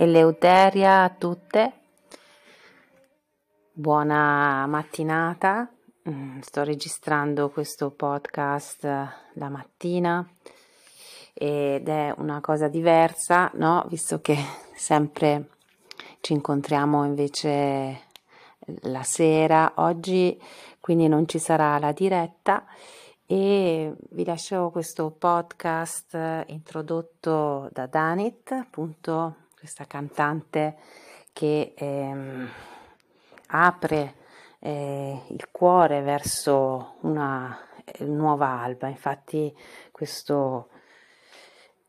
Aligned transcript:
Eleuteria 0.00 1.02
a 1.02 1.08
tutte, 1.08 1.72
buona 3.72 4.64
mattinata. 4.68 5.68
Mm, 6.08 6.38
sto 6.38 6.62
registrando 6.62 7.50
questo 7.50 7.90
podcast 7.90 8.84
la 8.84 9.48
mattina 9.48 10.24
ed 11.34 11.88
è 11.88 12.14
una 12.16 12.40
cosa 12.40 12.68
diversa, 12.68 13.50
no? 13.54 13.86
Visto 13.88 14.20
che 14.20 14.36
sempre 14.72 15.48
ci 16.20 16.32
incontriamo 16.32 17.04
invece 17.04 18.02
la 18.82 19.02
sera, 19.02 19.72
oggi 19.78 20.40
quindi 20.78 21.08
non 21.08 21.26
ci 21.26 21.40
sarà 21.40 21.76
la 21.80 21.90
diretta 21.90 22.64
e 23.26 23.92
vi 24.10 24.24
lascio 24.24 24.70
questo 24.70 25.10
podcast 25.10 26.44
introdotto 26.46 27.68
da 27.72 27.86
Danit, 27.86 28.52
appunto 28.52 29.46
questa 29.68 29.86
cantante 29.86 30.76
che 31.34 31.74
ehm, 31.76 32.48
apre 33.48 34.14
eh, 34.60 35.24
il 35.28 35.50
cuore 35.50 36.00
verso 36.00 36.94
una 37.02 37.54
eh, 37.84 38.04
nuova 38.04 38.62
alba. 38.62 38.88
Infatti 38.88 39.54
questo, 39.92 40.70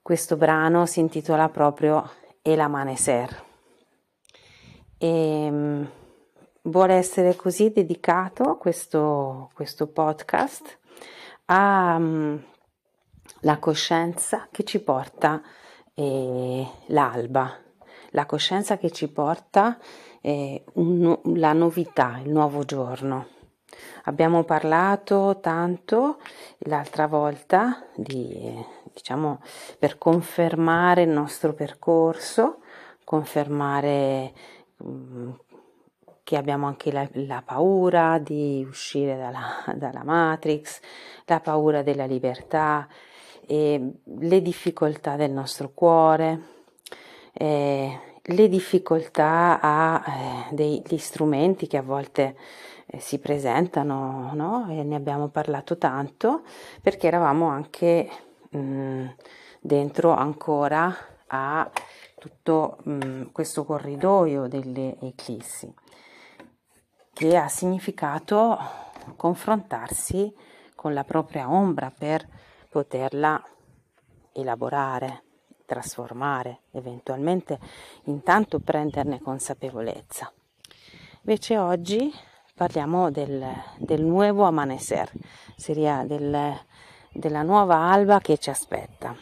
questo 0.01 0.35
brano 0.35 0.85
si 0.85 0.99
intitola 0.99 1.47
proprio 1.47 2.11
El 2.41 2.59
Amanecer. 2.59 3.45
E, 4.97 5.07
ehm, 5.07 5.91
vuole 6.63 6.95
essere 6.95 7.37
così 7.37 7.71
dedicato 7.71 8.57
questo, 8.57 9.51
questo 9.53 9.87
podcast 9.87 10.79
alla 11.45 11.95
um, 11.95 12.43
coscienza 13.59 14.49
che 14.51 14.65
ci 14.65 14.81
porta 14.81 15.41
eh, 15.95 16.67
l'alba, 16.87 17.67
la 18.11 18.25
coscienza 18.25 18.77
che 18.77 18.91
ci 18.91 19.07
porta 19.09 19.77
eh, 20.21 20.63
un, 20.73 21.19
la 21.35 21.53
novità, 21.53 22.19
il 22.23 22.29
nuovo 22.29 22.63
giorno. 22.63 23.27
Abbiamo 24.05 24.43
parlato 24.43 25.39
tanto 25.41 26.17
l'altra 26.59 27.07
volta 27.07 27.85
di, 27.95 28.53
diciamo, 28.91 29.41
per 29.77 29.97
confermare 29.97 31.03
il 31.03 31.09
nostro 31.09 31.53
percorso, 31.53 32.59
confermare 33.03 34.33
che 36.23 36.37
abbiamo 36.37 36.67
anche 36.67 36.91
la, 36.91 37.07
la, 37.13 37.41
paura 37.43 38.19
di 38.19 38.65
uscire 38.67 39.17
dalla, 39.17 39.63
dalla 39.75 40.03
Matrix, 40.03 40.79
la 41.25 41.39
paura 41.39 41.81
della 41.81 42.05
libertà, 42.05 42.87
eh, 43.47 43.93
le 44.03 44.41
difficoltà 44.41 45.15
del 45.15 45.31
nostro 45.31 45.71
cuore, 45.73 46.58
eh, 47.33 47.99
le 48.21 48.47
difficoltà 48.47 49.59
a 49.61 50.03
eh, 50.05 50.55
degli 50.55 50.97
strumenti 50.97 51.67
che 51.67 51.77
a 51.77 51.81
volte 51.81 52.35
eh, 52.85 52.99
si 52.99 53.19
presentano, 53.19 54.31
no? 54.33 54.67
E 54.69 54.83
ne 54.83 54.95
abbiamo 54.95 55.29
parlato 55.29 55.77
tanto 55.77 56.43
perché 56.81 57.07
eravamo 57.07 57.47
anche 57.47 58.09
mh, 58.49 58.59
mm, 58.59 59.07
dentro 59.61 60.11
ancora 60.11 60.95
a 61.27 61.69
tutto 62.17 62.77
mh, 62.83 62.91
mm, 63.05 63.23
questo 63.31 63.63
corridoio 63.65 64.47
delle 64.47 64.97
eclissi 64.99 65.73
che 67.13 67.35
ha 67.35 67.47
significato 67.49 68.57
confrontarsi 69.17 70.33
con 70.73 70.93
la 70.93 71.03
propria 71.03 71.51
ombra 71.51 71.91
per 71.91 72.25
poterla 72.69 73.43
elaborare, 74.31 75.23
trasformare, 75.69 76.61
eventualmente 76.71 77.59
intanto 78.05 78.57
prenderne 78.57 79.21
consapevolezza. 79.21 80.31
Invece 81.21 81.59
oggi 81.59 82.11
parliamo 82.55 83.11
del, 83.11 83.45
del 83.77 84.01
nuovo 84.01 84.45
amanecer, 84.45 85.11
seria 85.55 86.03
del, 86.05 86.59
della 87.11 87.43
nuova 87.43 87.75
alba 87.75 88.19
che 88.19 88.39
ci 88.39 88.49
aspetta. 88.49 89.15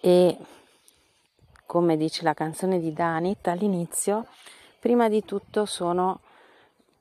E 0.00 0.38
come 1.66 1.96
dice 1.96 2.22
la 2.22 2.34
canzone 2.34 2.78
di 2.78 2.92
Danit 2.92 3.48
all'inizio, 3.48 4.26
prima 4.78 5.08
di 5.08 5.24
tutto 5.24 5.66
sono 5.66 6.20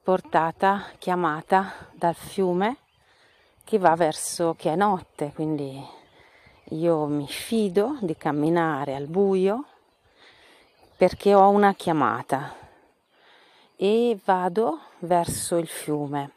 portata, 0.01 0.87
chiamata 0.97 1.71
dal 1.93 2.15
fiume 2.15 2.77
che 3.63 3.77
va 3.77 3.95
verso, 3.95 4.55
che 4.57 4.73
è 4.73 4.75
notte, 4.75 5.31
quindi 5.35 5.97
io 6.69 7.05
mi 7.05 7.27
fido 7.27 7.97
di 8.01 8.15
camminare 8.15 8.95
al 8.95 9.07
buio 9.07 9.65
perché 10.95 11.33
ho 11.33 11.49
una 11.49 11.73
chiamata 11.73 12.55
e 13.75 14.19
vado 14.25 14.79
verso 14.99 15.57
il 15.57 15.67
fiume. 15.67 16.31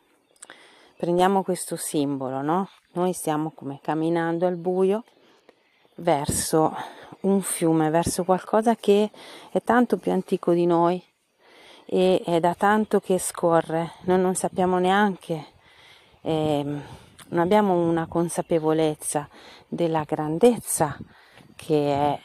Prendiamo 0.97 1.43
questo 1.43 1.77
simbolo, 1.77 2.41
no? 2.41 2.69
Noi 2.93 3.13
stiamo 3.13 3.51
come 3.55 3.81
camminando 3.83 4.47
al 4.47 4.57
buio 4.57 5.05
verso 5.97 6.75
un 7.21 7.43
fiume, 7.43 7.91
verso 7.91 8.25
qualcosa 8.25 8.77
che 8.77 9.11
è 9.51 9.63
tanto 9.63 9.97
più 9.97 10.13
antico 10.13 10.53
di 10.53 10.65
noi 10.67 11.03
e 11.85 12.23
è 12.25 12.41
da 12.41 12.55
tanto 12.55 13.01
che 13.01 13.19
scorre, 13.19 13.95
noi 14.03 14.21
non 14.21 14.35
sappiamo 14.35 14.79
neanche 14.79 15.47
eh, 16.23 16.81
non 17.33 17.41
abbiamo 17.41 17.75
una 17.75 18.07
consapevolezza 18.07 19.29
della 19.67 20.05
grandezza 20.05 20.99
che, 21.57 21.95
è, 21.95 22.21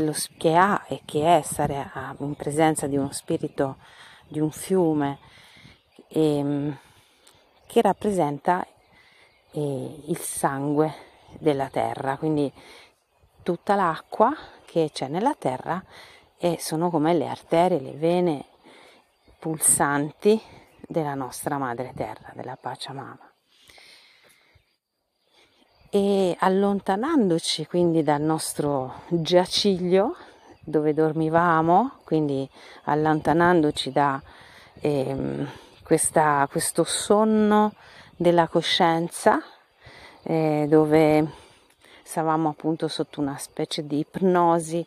lo, 0.00 0.12
che 0.36 0.56
ha 0.56 0.84
e 0.88 1.02
che 1.04 1.38
è 1.38 1.42
stare 1.42 1.88
a, 1.92 2.14
in 2.18 2.34
presenza 2.34 2.88
di 2.88 2.96
uno 2.96 3.12
spirito, 3.12 3.76
di 4.26 4.40
un 4.40 4.50
fiume 4.50 5.18
e, 6.08 6.38
ehm, 6.38 6.78
che 7.66 7.80
rappresenta 7.80 8.66
eh, 9.52 10.02
il 10.06 10.18
sangue 10.18 10.92
della 11.38 11.68
terra, 11.68 12.16
quindi 12.16 12.52
tutta 13.42 13.76
l'acqua 13.76 14.34
che 14.64 14.90
c'è 14.92 15.06
nella 15.06 15.34
terra 15.38 15.82
e 16.36 16.56
sono 16.58 16.90
come 16.90 17.14
le 17.14 17.28
arterie, 17.28 17.78
le 17.78 17.92
vene 17.92 18.44
pulsanti 19.38 20.40
della 20.80 21.14
nostra 21.14 21.56
madre 21.58 21.92
terra, 21.94 22.32
della 22.34 22.56
Pachamama 22.60 23.27
e 25.90 26.36
allontanandoci 26.38 27.66
quindi 27.66 28.02
dal 28.02 28.20
nostro 28.20 29.02
giaciglio 29.08 30.16
dove 30.60 30.92
dormivamo, 30.92 32.00
quindi 32.04 32.48
allontanandoci 32.84 33.90
da 33.90 34.20
eh, 34.80 35.46
questa, 35.82 36.46
questo 36.50 36.84
sonno 36.84 37.72
della 38.14 38.48
coscienza 38.48 39.42
eh, 40.22 40.66
dove 40.68 41.26
stavamo 42.02 42.50
appunto 42.50 42.86
sotto 42.88 43.20
una 43.20 43.38
specie 43.38 43.86
di 43.86 44.00
ipnosi 44.00 44.84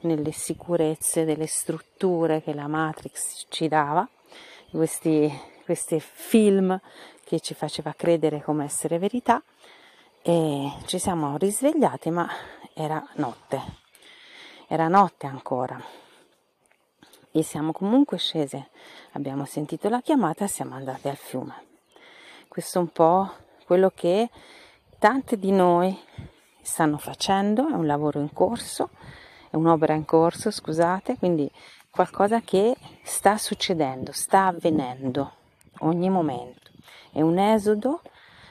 nelle 0.00 0.30
sicurezze 0.30 1.24
delle 1.24 1.46
strutture 1.46 2.42
che 2.42 2.54
la 2.54 2.68
Matrix 2.68 3.46
ci 3.48 3.66
dava, 3.66 4.08
questi, 4.70 5.32
questi 5.64 5.98
film 6.00 6.78
che 7.24 7.40
ci 7.40 7.54
faceva 7.54 7.92
credere 7.96 8.40
come 8.42 8.64
essere 8.64 8.98
verità 8.98 9.42
e 10.26 10.72
ci 10.86 10.98
siamo 10.98 11.36
risvegliati 11.36 12.10
ma 12.10 12.26
era 12.72 13.06
notte, 13.16 13.60
era 14.66 14.88
notte 14.88 15.26
ancora. 15.26 15.78
E 17.30 17.42
siamo 17.42 17.72
comunque 17.72 18.16
scese, 18.16 18.70
abbiamo 19.12 19.44
sentito 19.44 19.90
la 19.90 20.00
chiamata 20.00 20.44
e 20.44 20.48
siamo 20.48 20.76
andati 20.76 21.08
al 21.08 21.16
fiume. 21.16 21.54
Questo 22.48 22.78
è 22.78 22.80
un 22.80 22.88
po' 22.88 23.30
quello 23.66 23.92
che 23.94 24.30
tante 24.98 25.38
di 25.38 25.50
noi 25.50 25.94
stanno 26.62 26.96
facendo, 26.96 27.68
è 27.68 27.72
un 27.74 27.86
lavoro 27.86 28.18
in 28.18 28.32
corso, 28.32 28.88
è 29.50 29.56
un'opera 29.56 29.92
in 29.92 30.06
corso, 30.06 30.50
scusate, 30.50 31.18
quindi 31.18 31.50
qualcosa 31.90 32.40
che 32.40 32.74
sta 33.02 33.36
succedendo, 33.36 34.10
sta 34.12 34.46
avvenendo 34.46 35.32
ogni 35.80 36.08
momento. 36.08 36.70
È 37.12 37.20
un 37.20 37.38
esodo 37.38 38.00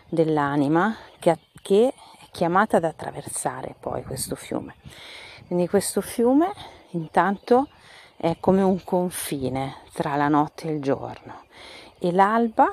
dell'anima 0.07 0.95
che 1.17 1.31
che 1.63 1.87
è 1.87 2.25
chiamata 2.29 2.77
ad 2.77 2.83
attraversare 2.83 3.73
poi 3.79 4.03
questo 4.03 4.35
fiume. 4.35 4.75
Quindi 5.47 5.67
questo 5.67 6.01
fiume 6.01 6.51
intanto 6.91 7.69
è 8.17 8.37
come 8.39 8.61
un 8.61 8.83
confine 8.83 9.77
tra 9.93 10.15
la 10.15 10.27
notte 10.27 10.67
e 10.67 10.73
il 10.73 10.81
giorno 10.81 11.45
e 11.97 12.11
l'alba 12.11 12.71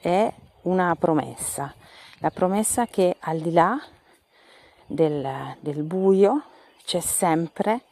è 0.00 0.30
una 0.62 0.94
promessa, 0.96 1.72
la 2.18 2.30
promessa 2.30 2.86
che 2.86 3.16
al 3.20 3.38
di 3.38 3.52
là 3.52 3.80
del, 4.86 5.56
del 5.60 5.82
buio 5.82 6.42
c'è 6.84 7.00
sempre, 7.00 7.82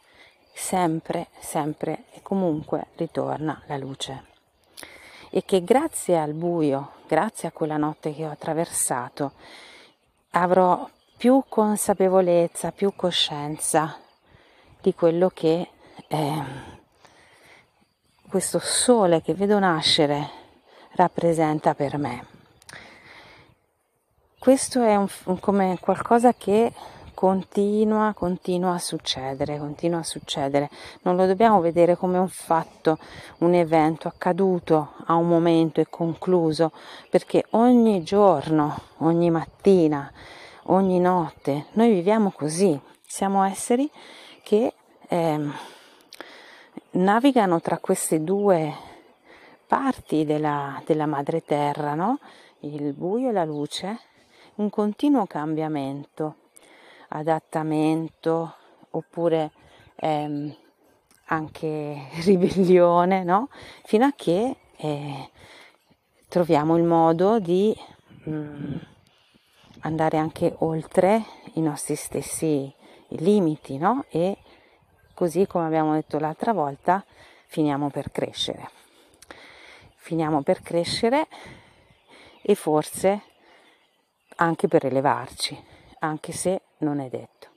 sempre, 0.53 1.27
sempre 1.39 2.03
e 2.11 2.21
comunque 2.21 2.87
ritorna 2.95 3.61
la 3.67 3.77
luce 3.77 4.25
e 5.35 5.43
che 5.45 5.63
grazie 5.63 6.19
al 6.19 6.33
buio, 6.33 6.91
grazie 7.07 7.47
a 7.47 7.51
quella 7.51 7.77
notte 7.77 8.13
che 8.13 8.23
ho 8.23 8.29
attraversato, 8.29 9.31
avrò 10.35 10.89
più 11.17 11.43
consapevolezza, 11.47 12.71
più 12.71 12.93
coscienza 12.95 13.97
di 14.81 14.93
quello 14.93 15.29
che 15.29 15.69
eh, 16.07 16.43
questo 18.29 18.59
sole 18.59 19.21
che 19.21 19.33
vedo 19.33 19.59
nascere 19.59 20.29
rappresenta 20.95 21.73
per 21.75 21.97
me. 21.97 22.25
Questo 24.39 24.83
è 24.83 24.95
un, 24.95 25.07
come 25.39 25.77
qualcosa 25.79 26.33
che 26.33 26.73
continua, 27.23 28.11
continua 28.13 28.73
a 28.73 28.79
succedere, 28.79 29.57
continua 29.57 29.99
a 29.99 30.03
succedere. 30.03 30.69
Non 31.03 31.15
lo 31.15 31.25
dobbiamo 31.25 31.61
vedere 31.61 31.95
come 31.95 32.17
un 32.17 32.27
fatto, 32.27 32.97
un 33.37 33.53
evento 33.53 34.09
accaduto 34.09 34.95
a 35.05 35.13
un 35.13 35.29
momento 35.29 35.79
e 35.79 35.87
concluso, 35.89 36.73
perché 37.09 37.45
ogni 37.51 38.03
giorno, 38.03 38.77
ogni 38.97 39.29
mattina, 39.29 40.11
ogni 40.63 40.99
notte 40.99 41.67
noi 41.75 41.93
viviamo 41.93 42.29
così. 42.29 42.77
Siamo 43.07 43.41
esseri 43.43 43.89
che 44.43 44.73
eh, 45.07 45.49
navigano 46.89 47.61
tra 47.61 47.77
queste 47.77 48.21
due 48.21 48.73
parti 49.65 50.25
della, 50.25 50.83
della 50.85 51.05
madre 51.05 51.41
terra, 51.45 51.93
no? 51.93 52.19
il 52.59 52.91
buio 52.91 53.29
e 53.29 53.31
la 53.31 53.45
luce, 53.45 53.97
un 54.55 54.69
continuo 54.69 55.25
cambiamento 55.25 56.41
adattamento 57.13 58.55
oppure 58.91 59.51
ehm, 59.95 60.55
anche 61.25 62.07
ribellione, 62.23 63.23
no? 63.23 63.49
Fino 63.83 64.05
a 64.05 64.13
che 64.15 64.55
eh, 64.75 65.29
troviamo 66.27 66.77
il 66.77 66.83
modo 66.83 67.39
di 67.39 67.75
mh, 68.23 68.31
mm, 68.31 68.75
andare 69.81 70.17
anche 70.17 70.55
oltre 70.59 71.23
i 71.53 71.61
nostri 71.61 71.95
stessi 71.95 72.73
limiti, 73.09 73.77
no? 73.77 74.05
E 74.09 74.37
così 75.13 75.45
come 75.47 75.65
abbiamo 75.65 75.93
detto 75.93 76.19
l'altra 76.19 76.53
volta, 76.53 77.03
finiamo 77.47 77.89
per 77.89 78.11
crescere. 78.11 78.69
Finiamo 79.95 80.41
per 80.41 80.61
crescere 80.61 81.27
e 82.41 82.55
forse 82.55 83.21
anche 84.35 84.67
per 84.67 84.85
elevarci, 84.85 85.57
anche 85.99 86.31
se 86.33 86.61
non 86.83 86.99
è 86.99 87.09
detto. 87.09 87.47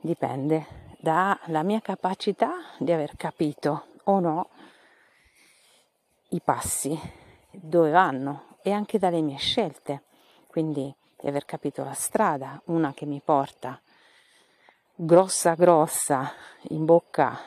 Dipende 0.00 0.88
dalla 0.98 1.62
mia 1.62 1.80
capacità 1.80 2.52
di 2.78 2.92
aver 2.92 3.16
capito 3.16 3.86
o 4.04 4.20
no 4.20 4.48
i 6.30 6.40
passi, 6.40 6.98
dove 7.50 7.90
vanno 7.90 8.56
e 8.62 8.72
anche 8.72 8.98
dalle 8.98 9.20
mie 9.20 9.36
scelte. 9.36 10.02
Quindi 10.46 10.94
di 11.20 11.28
aver 11.28 11.44
capito 11.44 11.84
la 11.84 11.92
strada, 11.92 12.60
una 12.66 12.94
che 12.94 13.06
mi 13.06 13.20
porta 13.22 13.80
grossa 14.94 15.54
grossa 15.54 16.32
in 16.68 16.84
bocca 16.84 17.38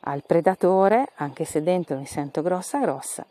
al 0.00 0.24
predatore, 0.24 1.10
anche 1.16 1.44
se 1.44 1.62
dentro 1.62 1.96
mi 1.96 2.06
sento 2.06 2.42
grossa 2.42 2.78
grossa, 2.78 3.26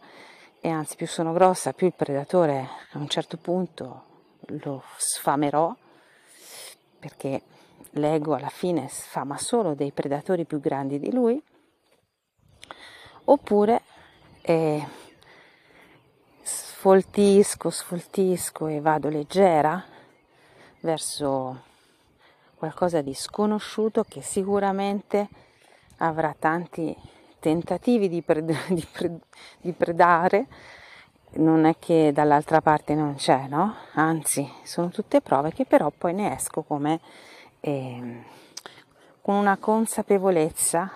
e 0.60 0.70
anzi 0.70 0.96
più 0.96 1.08
sono 1.08 1.32
grossa, 1.32 1.74
più 1.74 1.88
il 1.88 1.94
predatore 1.94 2.68
a 2.92 2.98
un 2.98 3.08
certo 3.08 3.38
punto 3.38 4.04
lo 4.62 4.84
sfamerò 4.98 5.74
perché 7.00 7.42
l'ego 7.92 8.36
alla 8.36 8.50
fine 8.50 8.88
sfama 8.90 9.38
solo 9.38 9.74
dei 9.74 9.92
predatori 9.92 10.46
più 10.46 10.60
grandi 10.60 11.00
di 11.00 11.12
lui, 11.12 11.42
oppure 13.26 13.82
eh, 14.42 14.86
sfoltisco, 16.42 17.70
sfoltisco 17.70 18.68
e 18.68 18.80
vado 18.82 19.10
leggera 19.10 19.84
verso 20.82 21.64
qualcosa 22.56 23.02
di 23.02 23.14
sconosciuto 23.14 24.04
che 24.04 24.22
sicuramente 24.22 25.30
avrà 25.98 26.36
tanti 26.38 26.96
tentativi 27.40 28.10
di, 28.10 28.22
pred- 28.22 28.68
di, 28.74 28.86
pred- 28.92 29.24
di 29.62 29.72
predare 29.72 30.48
non 31.34 31.66
è 31.66 31.76
che 31.78 32.12
dall'altra 32.14 32.62
parte 32.62 32.96
non 32.96 33.16
c'è, 33.16 33.48
no? 33.48 33.76
Anzi, 33.94 34.50
sono 34.64 34.90
tutte 34.90 35.22
prove 35.22 35.52
che 35.52 35.66
però 35.66 35.92
poi 35.96 36.14
ne 36.14 36.34
esco 36.36 36.64
come 36.64 37.00
eh, 37.60 38.24
con 39.22 39.36
una 39.36 39.58
consapevolezza 39.58 40.92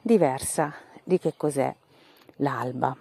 diversa 0.00 0.72
di 1.02 1.18
che 1.18 1.34
cos'è 1.36 1.74
l'alba. 2.36 2.96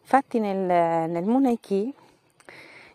Infatti 0.00 0.40
nel, 0.40 1.08
nel 1.10 1.24
Muneiki 1.24 1.94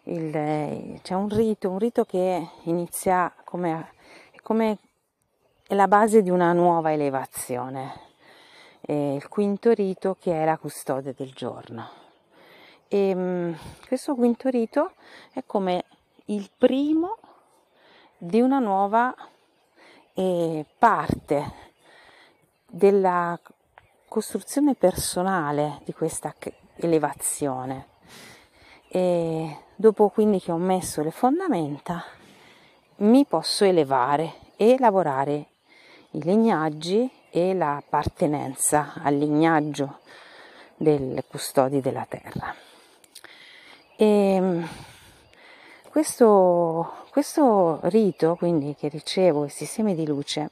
il, 0.04 1.00
c'è 1.02 1.13
un 1.13 1.30
rito, 1.30 1.70
un 1.70 1.80
rito 1.80 2.04
che 2.06 2.50
inizia 2.63 3.34
come, 3.44 3.92
come 4.42 4.78
la 5.68 5.88
base 5.88 6.22
di 6.22 6.30
una 6.30 6.54
nuova 6.54 6.92
elevazione, 6.92 8.06
è 8.81 8.92
il 8.92 9.28
quinto 9.28 9.72
rito 9.72 10.16
che 10.20 10.42
è 10.42 10.46
la 10.46 10.58
custode 10.58 11.13
del 11.16 11.31
giorno. 11.34 12.06
E 12.88 13.13
um, 13.13 13.57
questo 13.88 14.16
quinto 14.16 14.50
rito 14.50 14.94
è 15.34 15.44
come 15.45 15.86
il 16.25 16.50
primo 16.57 17.18
di 18.18 18.42
una 18.42 18.60
nuova 18.60 19.13
eh, 20.13 20.66
parte 20.78 21.51
della 22.66 23.39
costruzione 24.07 24.75
personale 24.75 25.81
di 25.84 25.94
questa 25.94 26.34
elevazione. 26.75 27.88
E 28.89 29.57
dopo 29.75 30.10
quindi 30.10 30.39
che 30.39 30.51
ho 30.51 30.57
messo 30.57 31.01
le 31.01 31.12
fondamenta, 31.12 32.04
mi 32.98 33.25
posso 33.25 33.63
elevare 33.66 34.34
e 34.56 34.78
lavorare 34.80 35.48
i 36.12 36.24
lignaggi 36.24 37.10
e 37.30 37.54
l'appartenenza 37.54 38.94
al 39.04 39.16
lignaggio 39.16 40.00
dei 40.78 41.24
custodi 41.28 41.81
della 41.81 42.06
terra. 42.07 42.67
E 44.00 44.06
ehm, 44.06 44.70
questo, 45.90 47.06
questo 47.10 47.80
rito, 47.86 48.36
quindi, 48.36 48.76
che 48.76 48.90
ricevo, 48.90 49.40
questi 49.40 49.66
semi 49.66 49.96
di 49.96 50.06
luce, 50.06 50.52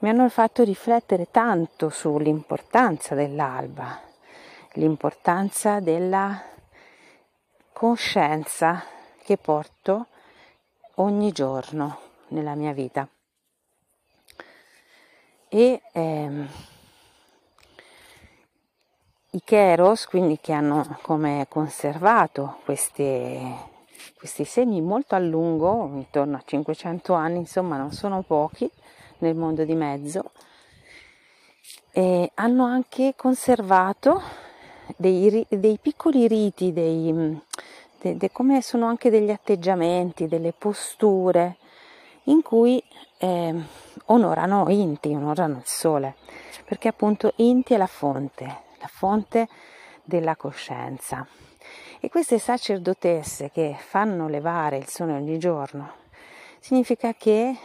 mi 0.00 0.10
hanno 0.10 0.28
fatto 0.28 0.62
riflettere 0.64 1.30
tanto 1.30 1.88
sull'importanza 1.88 3.14
dell'alba, 3.14 3.98
l'importanza 4.74 5.80
della 5.80 6.42
coscienza 7.72 8.84
che 9.22 9.38
porto 9.38 10.08
ogni 10.96 11.32
giorno 11.32 11.98
nella 12.28 12.54
mia 12.54 12.72
vita. 12.72 13.08
E 15.48 15.80
ehm, 15.92 16.48
i 19.32 19.42
Keros, 19.44 20.06
quindi 20.06 20.38
che 20.40 20.52
hanno 20.52 20.98
come 21.02 21.44
conservato 21.50 22.58
queste, 22.64 23.40
questi 24.16 24.44
segni 24.44 24.80
molto 24.80 25.14
a 25.14 25.18
lungo, 25.18 25.90
intorno 25.92 26.36
a 26.36 26.42
500 26.42 27.12
anni, 27.12 27.38
insomma 27.38 27.76
non 27.76 27.92
sono 27.92 28.22
pochi 28.22 28.70
nel 29.18 29.34
mondo 29.34 29.64
di 29.64 29.74
mezzo, 29.74 30.30
e 31.92 32.30
hanno 32.34 32.64
anche 32.64 33.12
conservato 33.16 34.22
dei, 34.96 35.44
dei 35.48 35.78
piccoli 35.78 36.26
riti, 36.26 36.72
dei, 36.72 37.38
de, 38.00 38.16
de, 38.16 38.32
come 38.32 38.62
sono 38.62 38.86
anche 38.86 39.10
degli 39.10 39.30
atteggiamenti, 39.30 40.26
delle 40.26 40.54
posture 40.56 41.56
in 42.24 42.40
cui 42.40 42.82
eh, 43.18 43.54
onorano 44.06 44.70
Inti, 44.70 45.08
onorano 45.08 45.58
il 45.58 45.66
sole, 45.66 46.14
perché 46.64 46.88
appunto 46.88 47.32
Inti 47.36 47.74
è 47.74 47.76
la 47.76 47.86
fonte, 47.86 48.66
la 48.78 48.88
fonte 48.88 49.48
della 50.04 50.36
coscienza. 50.36 51.26
E 52.00 52.08
queste 52.08 52.38
sacerdotesse 52.38 53.50
che 53.50 53.76
fanno 53.78 54.28
levare 54.28 54.76
il 54.76 54.86
sole 54.86 55.12
ogni 55.12 55.38
giorno, 55.38 55.92
significa 56.60 57.12
che 57.14 57.56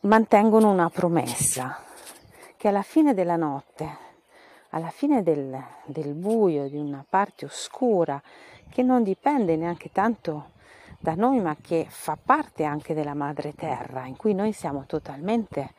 mantengono 0.00 0.70
una 0.70 0.88
promessa, 0.90 1.82
che 2.56 2.68
alla 2.68 2.82
fine 2.82 3.14
della 3.14 3.36
notte, 3.36 4.08
alla 4.70 4.90
fine 4.90 5.22
del, 5.22 5.58
del 5.84 6.14
buio, 6.14 6.68
di 6.68 6.76
una 6.76 7.04
parte 7.08 7.46
oscura, 7.46 8.20
che 8.70 8.82
non 8.82 9.02
dipende 9.02 9.56
neanche 9.56 9.90
tanto 9.90 10.50
da 10.98 11.14
noi, 11.14 11.40
ma 11.40 11.56
che 11.60 11.86
fa 11.88 12.16
parte 12.22 12.64
anche 12.64 12.94
della 12.94 13.14
madre 13.14 13.54
terra, 13.54 14.06
in 14.06 14.16
cui 14.16 14.34
noi 14.34 14.52
siamo 14.52 14.84
totalmente 14.86 15.72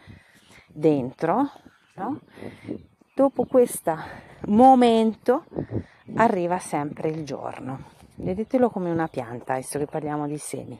dentro, 0.68 1.52
no? 1.96 2.20
Dopo 3.14 3.46
questo 3.46 3.98
momento 4.48 5.46
arriva 6.16 6.60
sempre 6.60 7.10
il 7.10 7.24
giorno. 7.24 7.90
Vedetelo 8.16 8.70
come 8.70 8.92
una 8.92 9.08
pianta, 9.08 9.56
visto 9.56 9.80
che 9.80 9.86
parliamo 9.86 10.28
di 10.28 10.38
semi. 10.38 10.80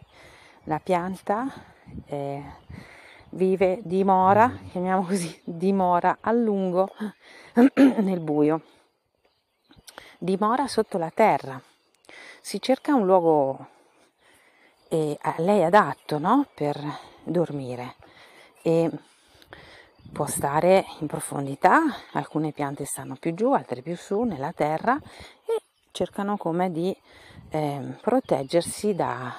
La 0.66 0.80
pianta 0.80 1.52
eh, 2.06 2.44
vive, 3.32 3.80
dimora, 3.84 4.60
chiamiamo 4.70 5.04
così, 5.04 5.42
dimora 5.44 6.18
a 6.22 6.32
lungo 6.32 6.90
nel 7.76 8.20
buio, 8.20 8.62
dimora 10.18 10.68
sotto 10.68 10.98
la 10.98 11.10
terra. 11.10 11.62
Si 12.42 12.62
cerca 12.62 12.94
un 12.94 13.06
luogo 13.06 13.68
eh, 14.88 15.18
a 15.22 15.36
lei 15.38 15.64
adatto 15.64 16.18
no? 16.18 16.48
per 16.54 16.80
dormire. 17.24 17.96
E 18.62 18.90
può 20.12 20.26
stare 20.26 20.86
in 21.00 21.08
profondità, 21.08 21.82
alcune 22.12 22.52
piante 22.52 22.86
stanno 22.86 23.16
più 23.16 23.34
giù, 23.34 23.54
altre 23.54 23.82
più 23.82 23.96
su 23.96 24.24
nella 24.24 24.52
terra 24.52 25.00
e 25.46 25.62
cercano 25.92 26.38
come 26.38 26.72
di 26.72 26.96
eh, 27.50 27.98
proteggersi 28.02 28.94
da, 28.94 29.34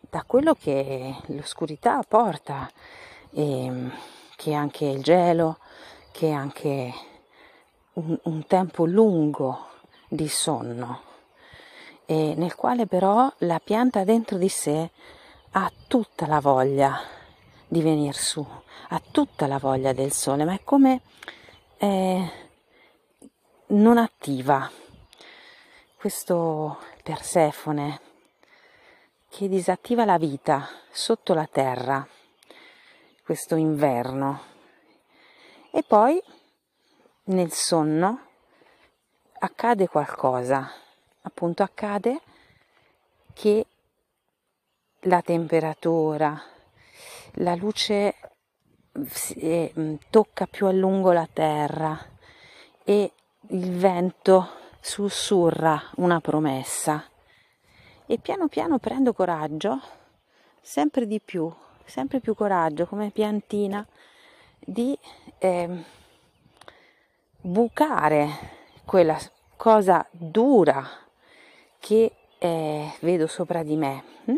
da, 0.00 0.22
quello 0.26 0.54
che 0.54 1.14
l'oscurità 1.26 2.02
porta, 2.06 2.70
e, 3.30 3.90
che 4.36 4.54
anche 4.54 4.86
il 4.86 5.02
gelo, 5.02 5.58
che 6.12 6.30
anche 6.30 6.92
un, 7.94 8.18
un 8.22 8.46
tempo 8.46 8.84
lungo 8.84 9.66
di 10.08 10.28
sonno, 10.28 11.02
nel 12.06 12.54
quale 12.54 12.86
però 12.86 13.28
la 13.38 13.58
pianta 13.58 14.04
dentro 14.04 14.38
di 14.38 14.48
sé 14.48 14.90
ha 15.50 15.72
tutta 15.88 16.26
la 16.26 16.38
voglia 16.38 17.15
di 17.68 17.82
venire 17.82 18.12
su, 18.12 18.46
ha 18.88 19.02
tutta 19.10 19.46
la 19.46 19.58
voglia 19.58 19.92
del 19.92 20.12
sole, 20.12 20.44
ma 20.44 20.54
è 20.54 20.60
come 20.62 21.02
eh, 21.78 22.30
non 23.68 23.98
attiva 23.98 24.70
questo 25.96 26.78
Persefone 27.02 28.00
che 29.28 29.48
disattiva 29.48 30.04
la 30.04 30.18
vita 30.18 30.68
sotto 30.90 31.34
la 31.34 31.46
terra, 31.46 32.04
questo 33.22 33.54
inverno. 33.54 34.42
E 35.70 35.82
poi 35.82 36.20
nel 37.24 37.52
sonno 37.52 38.20
accade 39.38 39.88
qualcosa, 39.88 40.68
appunto 41.22 41.62
accade 41.62 42.20
che 43.34 43.66
la 45.00 45.22
temperatura, 45.22 46.42
la 47.36 47.54
luce 47.54 48.14
eh, 49.36 49.98
tocca 50.10 50.46
più 50.46 50.66
a 50.66 50.72
lungo 50.72 51.12
la 51.12 51.28
terra 51.30 51.98
e 52.84 53.12
il 53.48 53.76
vento 53.76 54.48
sussurra 54.80 55.90
una 55.96 56.20
promessa 56.20 57.04
e 58.06 58.18
piano 58.18 58.46
piano 58.46 58.78
prendo 58.78 59.12
coraggio, 59.12 59.80
sempre 60.60 61.06
di 61.06 61.20
più, 61.20 61.52
sempre 61.84 62.20
più 62.20 62.34
coraggio 62.34 62.86
come 62.86 63.10
piantina 63.10 63.84
di 64.58 64.96
eh, 65.38 65.84
bucare 67.40 68.28
quella 68.84 69.18
cosa 69.56 70.06
dura 70.10 70.86
che 71.80 72.12
eh, 72.38 72.92
vedo 73.00 73.26
sopra 73.26 73.62
di 73.64 73.76
me. 73.76 74.04
Hm? 74.26 74.36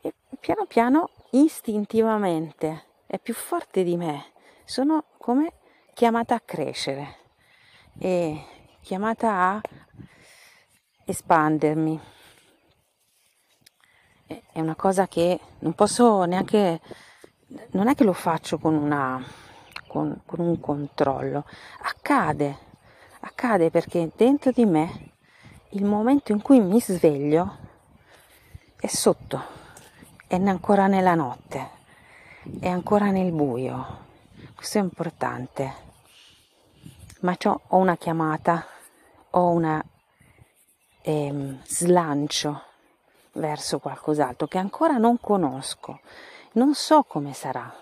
E 0.00 0.14
piano 0.40 0.66
piano, 0.66 1.10
istintivamente, 1.30 2.84
è 3.06 3.18
più 3.18 3.34
forte 3.34 3.82
di 3.82 3.96
me. 3.96 4.32
Sono 4.64 5.04
come 5.18 5.52
chiamata 5.94 6.34
a 6.34 6.40
crescere 6.40 7.16
e 7.98 8.44
chiamata 8.80 9.32
a 9.32 9.60
espandermi. 11.04 12.00
È 14.26 14.60
una 14.60 14.76
cosa 14.76 15.08
che 15.08 15.40
non 15.58 15.74
posso 15.74 16.24
neanche, 16.24 16.80
non 17.72 17.88
è 17.88 17.94
che 17.94 18.04
lo 18.04 18.12
faccio 18.12 18.58
con, 18.58 18.74
una, 18.74 19.22
con, 19.88 20.22
con 20.24 20.40
un 20.40 20.60
controllo, 20.60 21.44
accade, 21.82 22.56
accade 23.20 23.70
perché 23.70 24.10
dentro 24.14 24.52
di 24.52 24.64
me 24.64 25.14
il 25.70 25.84
momento 25.84 26.32
in 26.32 26.42
cui 26.42 26.60
mi 26.60 26.80
sveglio 26.80 27.56
è 28.76 28.86
sotto, 28.86 29.59
è 30.38 30.48
ancora 30.48 30.86
nella 30.86 31.14
notte 31.14 31.78
è 32.58 32.68
ancora 32.68 33.10
nel 33.10 33.32
buio. 33.32 34.08
Questo 34.54 34.78
è 34.78 34.80
importante. 34.80 35.88
Ma 37.20 37.36
ho 37.42 37.76
una 37.76 37.96
chiamata, 37.96 38.66
ho 39.30 39.48
una 39.48 39.84
ehm, 41.02 41.62
slancio 41.64 42.62
verso 43.32 43.78
qualcos'altro 43.78 44.46
che 44.46 44.58
ancora 44.58 44.96
non 44.96 45.20
conosco, 45.20 46.00
non 46.52 46.74
so 46.74 47.02
come 47.02 47.34
sarà, 47.34 47.72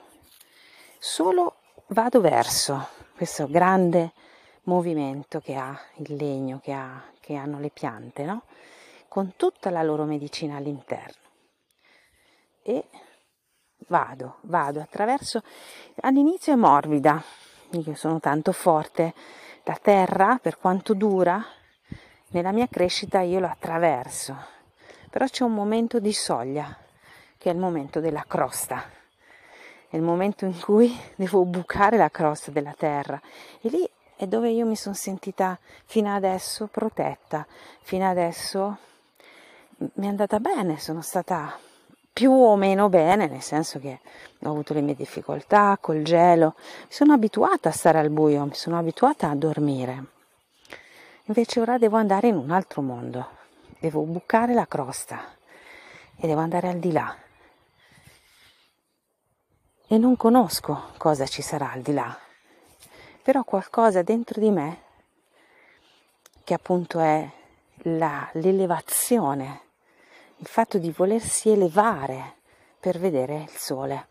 solo 0.99 1.57
vado 1.89 2.21
verso 2.21 2.89
questo 3.15 3.47
grande 3.47 4.13
movimento 4.65 5.41
che 5.41 5.55
ha 5.55 5.79
il 5.97 6.17
legno, 6.17 6.59
che, 6.61 6.73
ha, 6.73 7.01
che 7.21 7.37
hanno 7.37 7.61
le 7.61 7.71
piante, 7.71 8.25
no? 8.25 8.43
con 9.07 9.35
tutta 9.37 9.71
la 9.71 9.83
loro 9.83 10.05
medicina 10.05 10.57
all'interno. 10.57 11.28
E 12.63 12.85
vado, 13.89 14.37
vado 14.43 14.81
attraverso. 14.81 15.43
All'inizio 16.01 16.53
è 16.53 16.57
morbida, 16.57 17.23
io 17.71 17.95
sono 17.95 18.21
tanto 18.21 18.53
forte. 18.53 19.15
La 19.65 19.79
terra, 19.81 20.39
per 20.41 20.59
quanto 20.59 20.95
dura, 20.95 21.45
nella 22.29 22.53
mia 22.53 22.67
crescita 22.69 23.21
io 23.21 23.41
la 23.41 23.51
attraverso. 23.51 24.37
Però 25.11 25.27
c'è 25.27 25.45
un 25.45 25.55
momento 25.55 25.99
di 25.99 26.13
soglia, 26.13 26.77
che 27.37 27.51
è 27.51 27.53
il 27.53 27.59
momento 27.59 28.01
della 28.01 28.25
crosta. 28.27 28.85
È 29.89 29.97
il 29.97 30.03
momento 30.03 30.45
in 30.45 30.59
cui 30.61 30.99
devo 31.17 31.45
bucare 31.45 31.97
la 31.97 32.11
crosta 32.11 32.51
della 32.51 32.75
terra. 32.77 33.21
E 33.61 33.69
lì 33.69 33.89
è 34.17 34.27
dove 34.27 34.51
io 34.51 34.67
mi 34.67 34.77
sono 34.77 34.95
sentita 34.95 35.59
fino 35.85 36.15
adesso 36.15 36.67
protetta, 36.67 37.47
fino 37.81 38.09
adesso 38.09 38.79
mi 39.79 40.07
è 40.07 40.09
andata 40.09 40.41
bene, 40.41 40.79
sono 40.79 41.03
stata 41.03 41.57
più 42.19 42.33
o 42.33 42.57
meno 42.57 42.89
bene, 42.89 43.29
nel 43.29 43.43
senso 43.43 43.79
che 43.79 44.01
ho 44.41 44.51
avuto 44.51 44.75
le 44.75 44.81
mie 44.81 44.97
difficoltà 44.97 45.79
col 45.81 46.03
gelo, 46.03 46.55
mi 46.57 46.89
sono 46.89 47.13
abituata 47.13 47.69
a 47.69 47.73
stare 47.73 48.01
al 48.01 48.11
buio, 48.11 48.45
mi 48.45 48.57
sono 48.57 48.77
abituata 48.77 49.31
a 49.31 49.37
dormire. 49.37 50.05
Invece 51.27 51.61
ora 51.61 51.79
devo 51.79 51.97
andare 51.97 52.27
in 52.27 52.35
un 52.35 52.51
altro 52.51 52.83
mondo, 52.83 53.29
devo 53.79 54.03
bucare 54.03 54.53
la 54.53 54.67
crosta 54.67 55.33
e 56.17 56.27
devo 56.27 56.41
andare 56.41 56.67
al 56.67 56.81
di 56.81 56.91
là. 56.91 57.17
E 59.87 59.97
non 59.97 60.17
conosco 60.17 60.91
cosa 60.97 61.25
ci 61.25 61.41
sarà 61.41 61.71
al 61.71 61.83
di 61.83 61.93
là, 61.93 62.19
però 63.23 63.45
qualcosa 63.45 64.03
dentro 64.03 64.41
di 64.41 64.51
me 64.51 64.83
che 66.43 66.55
appunto 66.55 66.99
è 66.99 67.31
la, 67.83 68.29
l'elevazione 68.33 69.67
il 70.39 70.47
fatto 70.47 70.79
di 70.79 70.91
volersi 70.91 71.51
elevare 71.51 72.37
per 72.81 72.99
vedere 72.99 73.43
il 73.43 73.57
sole. 73.57 74.07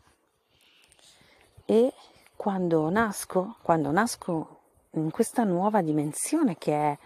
E 1.66 1.94
quando 2.36 2.90
nasco, 2.90 3.56
quando 3.62 3.92
nasco 3.92 4.60
in 4.92 5.12
questa 5.12 5.44
nuova 5.44 5.82
dimensione 5.82 6.58
che 6.58 6.74
è 6.74 6.98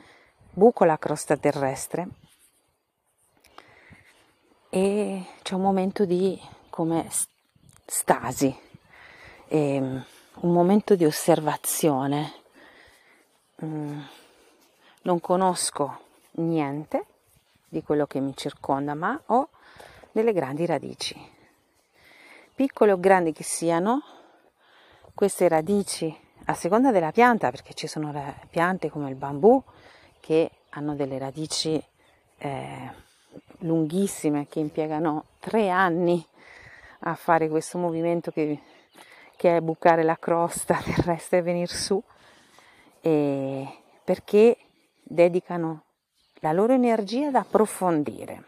buco 0.51 0.83
la 0.83 0.97
crosta 0.97 1.37
terrestre, 1.37 2.07
e 4.69 5.25
c'è 5.41 5.53
un 5.55 5.61
momento 5.61 6.05
di 6.05 6.39
come 6.69 7.07
stasi, 7.85 8.57
un 9.49 10.03
momento 10.39 10.95
di 10.95 11.03
osservazione. 11.03 12.33
Mm, 13.63 13.99
non 15.03 15.19
conosco 15.19 15.99
niente, 16.33 17.05
di 17.71 17.81
quello 17.83 18.05
che 18.05 18.19
mi 18.19 18.35
circonda, 18.35 18.93
ma 18.95 19.19
ho 19.27 19.47
delle 20.11 20.33
grandi 20.33 20.65
radici. 20.65 21.15
Piccole 22.53 22.91
o 22.91 22.99
grandi 22.99 23.31
che 23.31 23.43
siano, 23.43 24.01
queste 25.15 25.47
radici, 25.47 26.13
a 26.45 26.53
seconda 26.53 26.91
della 26.91 27.11
pianta, 27.11 27.49
perché 27.49 27.73
ci 27.73 27.87
sono 27.87 28.13
piante 28.49 28.89
come 28.89 29.09
il 29.09 29.15
bambù 29.15 29.63
che 30.19 30.51
hanno 30.71 30.95
delle 30.95 31.17
radici 31.17 31.81
eh, 32.39 32.91
lunghissime 33.59 34.47
che 34.49 34.59
impiegano 34.59 35.27
tre 35.39 35.69
anni 35.69 36.25
a 37.03 37.15
fare 37.15 37.47
questo 37.47 37.77
movimento 37.77 38.31
che, 38.31 38.59
che 39.37 39.55
è 39.55 39.61
bucare 39.61 40.03
la 40.03 40.17
crosta 40.19 40.75
terrestre 40.83 41.37
e 41.37 41.41
venire 41.41 41.73
su, 41.73 42.03
e 42.99 43.65
perché 44.03 44.57
dedicano 45.03 45.83
la 46.41 46.51
loro 46.51 46.73
energia 46.73 47.27
ad 47.27 47.35
approfondire, 47.35 48.43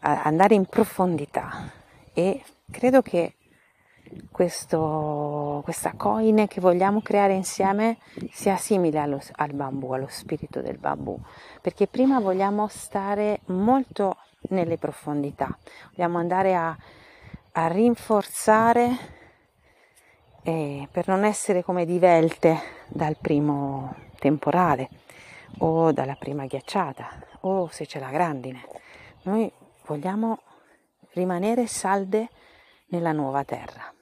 andare 0.00 0.54
in 0.54 0.66
profondità. 0.66 1.70
E 2.12 2.42
credo 2.70 3.00
che 3.00 3.36
questo, 4.32 5.60
questa 5.62 5.92
coine 5.96 6.48
che 6.48 6.60
vogliamo 6.60 7.00
creare 7.00 7.34
insieme 7.34 7.98
sia 8.30 8.56
simile 8.56 8.98
allo, 8.98 9.20
al 9.36 9.52
bambù, 9.52 9.92
allo 9.92 10.08
spirito 10.08 10.60
del 10.60 10.78
bambù, 10.78 11.16
perché 11.60 11.86
prima 11.86 12.18
vogliamo 12.18 12.66
stare 12.68 13.40
molto 13.46 14.16
nelle 14.50 14.78
profondità, 14.78 15.56
vogliamo 15.90 16.18
andare 16.18 16.56
a, 16.56 16.76
a 17.52 17.66
rinforzare 17.68 19.16
eh, 20.42 20.88
per 20.90 21.06
non 21.06 21.24
essere 21.24 21.62
come 21.62 21.84
divelte 21.84 22.58
dal 22.88 23.16
primo 23.20 23.94
temporale 24.18 24.88
o 25.58 25.92
dalla 25.92 26.14
prima 26.14 26.46
ghiacciata 26.46 27.08
o 27.40 27.68
se 27.68 27.86
c'è 27.86 27.98
la 27.98 28.10
grandine. 28.10 28.66
Noi 29.22 29.50
vogliamo 29.86 30.40
rimanere 31.12 31.66
salde 31.66 32.28
nella 32.86 33.12
nuova 33.12 33.44
terra. 33.44 33.92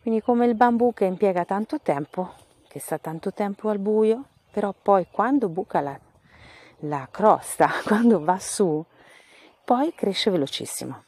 Quindi 0.00 0.22
come 0.22 0.46
il 0.46 0.54
bambù 0.54 0.94
che 0.94 1.04
impiega 1.04 1.44
tanto 1.44 1.80
tempo, 1.80 2.34
che 2.68 2.78
sta 2.78 2.98
tanto 2.98 3.32
tempo 3.32 3.68
al 3.68 3.78
buio, 3.78 4.24
però 4.50 4.72
poi 4.72 5.06
quando 5.10 5.48
buca 5.48 5.80
la, 5.80 5.98
la 6.80 7.08
crosta, 7.10 7.68
quando 7.84 8.22
va 8.22 8.38
su, 8.38 8.84
poi 9.64 9.92
cresce 9.94 10.30
velocissimo. 10.30 11.04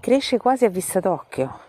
Cresce 0.00 0.38
quasi 0.38 0.64
a 0.64 0.68
vista 0.68 1.00
d'occhio 1.00 1.60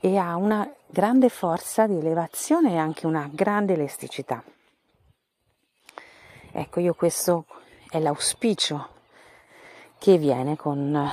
e 0.00 0.16
ha 0.16 0.36
una 0.36 0.70
grande 0.86 1.28
forza 1.28 1.86
di 1.86 1.98
elevazione 1.98 2.72
e 2.72 2.76
anche 2.76 3.06
una 3.06 3.28
grande 3.30 3.74
elasticità. 3.74 4.42
Ecco, 6.52 6.80
io 6.80 6.94
questo 6.94 7.44
è 7.90 7.98
l'auspicio 7.98 8.88
che 9.98 10.16
viene 10.16 10.56
con, 10.56 11.10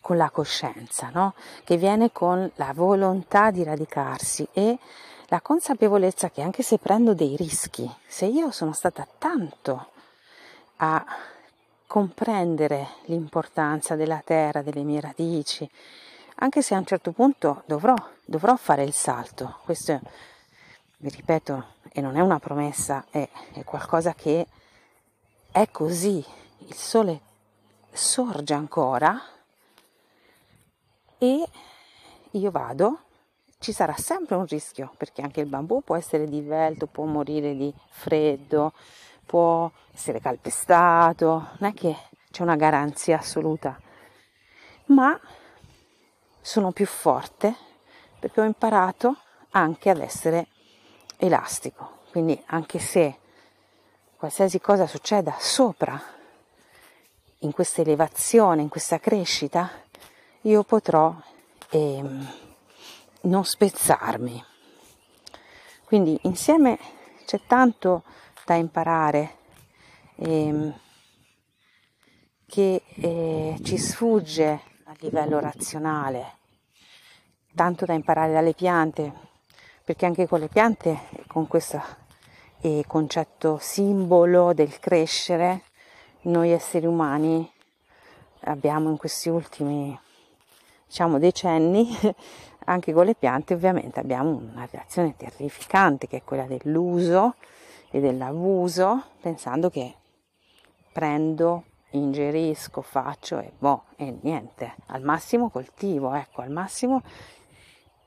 con 0.00 0.16
la 0.16 0.30
coscienza, 0.30 1.10
no? 1.12 1.34
che 1.64 1.76
viene 1.76 2.12
con 2.12 2.50
la 2.54 2.72
volontà 2.72 3.50
di 3.50 3.62
radicarsi 3.62 4.46
e 4.52 4.78
la 5.26 5.40
consapevolezza 5.40 6.30
che 6.30 6.42
anche 6.42 6.62
se 6.62 6.78
prendo 6.78 7.14
dei 7.14 7.36
rischi, 7.36 7.90
se 8.06 8.26
io 8.26 8.50
sono 8.50 8.72
stata 8.72 9.06
tanto 9.18 9.88
a 10.76 11.04
comprendere 11.86 12.88
l'importanza 13.04 13.94
della 13.94 14.22
terra, 14.24 14.62
delle 14.62 14.82
mie 14.82 15.00
radici, 15.00 15.68
anche 16.36 16.62
se 16.62 16.74
a 16.74 16.78
un 16.78 16.86
certo 16.86 17.12
punto 17.12 17.62
dovrò, 17.66 17.94
dovrò 18.24 18.56
fare 18.56 18.82
il 18.82 18.92
salto. 18.92 19.58
Questo, 19.64 20.00
vi 21.04 21.10
ripeto, 21.10 21.66
e 21.92 22.00
non 22.00 22.16
è 22.16 22.20
una 22.20 22.38
promessa, 22.38 23.04
è, 23.10 23.28
è 23.52 23.62
qualcosa 23.62 24.14
che 24.14 24.46
è 25.52 25.68
così. 25.70 26.24
Il 26.60 26.72
sole 26.72 27.20
sorge 27.92 28.54
ancora 28.54 29.20
e 31.18 31.46
io 32.30 32.50
vado, 32.50 33.00
ci 33.58 33.72
sarà 33.72 33.94
sempre 33.98 34.36
un 34.36 34.46
rischio 34.46 34.94
perché 34.96 35.20
anche 35.20 35.42
il 35.42 35.46
bambù 35.46 35.82
può 35.82 35.94
essere 35.94 36.26
divelto, 36.26 36.86
può 36.86 37.04
morire 37.04 37.54
di 37.54 37.70
freddo, 37.90 38.72
può 39.26 39.70
essere 39.92 40.20
calpestato, 40.20 41.48
non 41.58 41.70
è 41.70 41.74
che 41.74 41.94
c'è 42.30 42.42
una 42.42 42.56
garanzia 42.56 43.18
assoluta, 43.18 43.78
ma 44.86 45.20
sono 46.40 46.72
più 46.72 46.86
forte 46.86 47.54
perché 48.18 48.40
ho 48.40 48.44
imparato 48.44 49.18
anche 49.50 49.90
ad 49.90 50.00
essere 50.00 50.46
elastico. 51.16 52.02
Quindi 52.10 52.40
anche 52.46 52.78
se 52.78 53.18
qualsiasi 54.16 54.60
cosa 54.60 54.86
succeda 54.86 55.34
sopra, 55.38 56.00
in 57.44 57.52
questa 57.52 57.82
elevazione, 57.82 58.62
in 58.62 58.68
questa 58.68 58.98
crescita, 58.98 59.70
io 60.42 60.62
potrò 60.64 61.14
ehm, 61.70 62.32
non 63.22 63.44
spezzarmi. 63.44 64.44
Quindi 65.84 66.18
insieme 66.22 66.78
c'è 67.26 67.40
tanto 67.46 68.02
da 68.44 68.54
imparare 68.54 69.36
ehm, 70.16 70.80
che 72.46 72.82
eh, 72.86 73.58
ci 73.62 73.78
sfugge 73.78 74.60
a 74.84 74.94
livello 74.98 75.38
razionale, 75.38 76.38
tanto 77.54 77.84
da 77.84 77.92
imparare 77.92 78.32
dalle 78.32 78.54
piante, 78.54 79.12
perché 79.84 80.06
anche 80.06 80.26
con 80.26 80.40
le 80.40 80.48
piante, 80.48 81.00
con 81.26 81.46
questo 81.46 81.80
eh, 82.60 82.84
concetto 82.86 83.58
simbolo 83.60 84.54
del 84.54 84.78
crescere, 84.78 85.64
noi 86.22 86.50
esseri 86.50 86.86
umani 86.86 87.50
abbiamo 88.44 88.88
in 88.88 88.96
questi 88.96 89.28
ultimi 89.28 89.98
diciamo 90.86 91.18
decenni 91.18 91.94
anche 92.64 92.92
con 92.92 93.04
le 93.04 93.14
piante 93.14 93.52
ovviamente 93.52 94.00
abbiamo 94.00 94.30
una 94.30 94.66
reazione 94.70 95.16
terrificante 95.16 96.06
che 96.06 96.18
è 96.18 96.22
quella 96.22 96.44
dell'uso 96.44 97.34
e 97.90 98.00
dell'abuso 98.00 99.02
pensando 99.20 99.68
che 99.68 99.94
prendo 100.92 101.64
ingerisco, 101.90 102.82
faccio 102.82 103.38
e 103.38 103.52
boh, 103.56 103.84
e 103.96 104.16
niente, 104.22 104.74
al 104.86 105.02
massimo 105.02 105.48
coltivo, 105.48 106.12
ecco, 106.14 106.42
al 106.42 106.50
massimo 106.50 107.02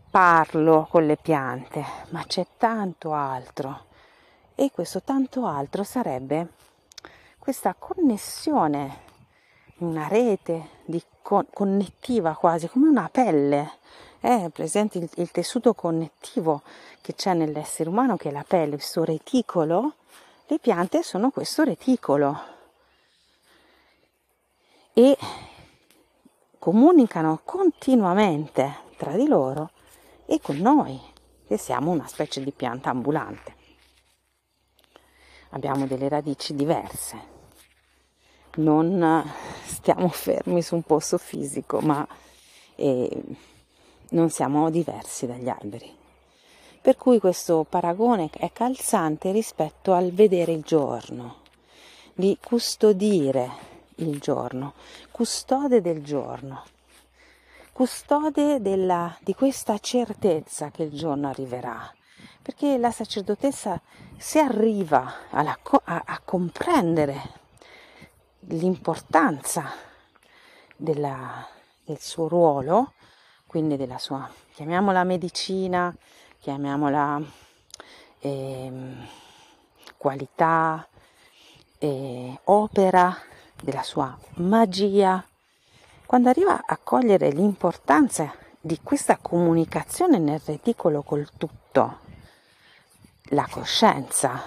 parlo 0.10 0.88
con 0.89 1.06
le 1.06 1.17
piante, 1.17 1.84
ma 2.10 2.24
c'è 2.26 2.46
tanto 2.58 3.13
altro. 3.13 3.86
E 4.56 4.72
questo 4.72 5.02
tanto 5.02 5.46
altro 5.46 5.84
sarebbe 5.84 6.54
questa 7.38 7.76
connessione, 7.78 9.02
una 9.78 10.08
rete 10.08 10.70
con- 11.22 11.48
connettiva 11.54 12.34
quasi, 12.36 12.67
come 12.67 12.88
una 12.88 13.10
pelle, 13.10 13.74
è 14.20 14.50
presente 14.52 14.98
il, 14.98 15.10
il 15.15 15.32
tessuto 15.32 15.74
connettivo 15.74 16.62
che 17.02 17.13
c'è 17.13 17.34
nell'essere 17.34 17.89
umano 17.89 18.17
che 18.17 18.30
è 18.30 18.32
la 18.32 18.46
pelle, 18.48 18.76
questo 18.76 19.04
reticolo, 19.04 19.93
le 20.48 20.60
piante 20.60 21.04
sono 21.04 21.30
questo 21.30 21.63
reticolo. 21.63 22.56
E 24.93 25.17
comunicano 26.58 27.39
continuamente 27.43 28.86
tra 28.98 29.12
di 29.12 29.28
loro 29.28 29.70
e 30.30 30.42
con 30.42 30.58
noi, 30.58 31.00
che 31.48 31.58
siamo 31.58 31.92
una 31.92 32.06
specie 32.06 32.44
di 32.44 32.52
pianta 32.52 32.90
ambulante. 32.90 33.56
Abbiamo 35.52 35.88
delle 35.88 36.10
radici 36.10 36.54
diverse, 36.54 37.36
non 38.58 39.24
stiamo 39.63 40.10
fermi 40.10 40.62
su 40.62 40.76
un 40.76 40.84
posto 40.84 41.18
fisico, 41.18 41.80
ma 41.80 42.06
eh, 42.76 43.24
non 44.10 44.30
siamo 44.30 44.70
diversi 44.70 45.26
dagli 45.26 45.48
alberi. 45.48 45.96
Per 46.82 46.98
cui 46.98 47.20
questo 47.20 47.66
paragone 47.68 48.30
è 48.32 48.52
calzante 48.52 49.32
rispetto 49.32 49.94
al 49.94 50.12
vedere 50.12 50.52
il 50.52 50.62
giorno, 50.62 51.38
di 52.13 52.38
custodire 52.44 53.50
il 53.96 54.20
giorno, 54.20 54.74
custode 55.12 55.82
del 55.82 56.04
giorno, 56.04 56.63
custode 57.78 58.60
della, 58.60 59.16
di 59.22 59.36
questa 59.36 59.78
certezza 59.78 60.72
che 60.72 60.82
il 60.82 60.98
giorno 60.98 61.30
arriverà. 61.30 61.94
Perché 62.42 62.76
la 62.80 62.90
sacerdotessa, 62.90 63.80
se 64.18 64.40
arriva 64.40 65.13
alla, 65.30 65.56
a, 65.84 66.02
a, 66.04 66.20
comprendere 66.26 67.22
l'importanza 68.48 69.72
della, 70.76 71.48
del 71.86 72.00
suo 72.00 72.28
ruolo, 72.28 72.94
quindi 73.46 73.78
della 73.78 74.00
sua, 74.00 74.28
chiamiamola 74.56 75.04
medicina, 75.04 75.96
chiamiamola 76.40 77.22
eh, 78.22 78.72
qualità, 79.98 80.88
eh, 81.78 82.40
opera 82.46 83.16
della 83.62 83.84
sua 83.84 84.18
magia, 84.38 85.24
quando 86.08 86.30
arriva 86.30 86.63
a 86.65 86.78
cogliere 86.82 87.30
l'importanza 87.32 88.34
di 88.62 88.80
questa 88.82 89.17
comunicazione 89.17 90.17
nel 90.17 90.41
reticolo 90.43 91.02
col 91.04 91.30
tutto, 91.38 92.00
la 93.32 93.46
coscienza 93.52 94.41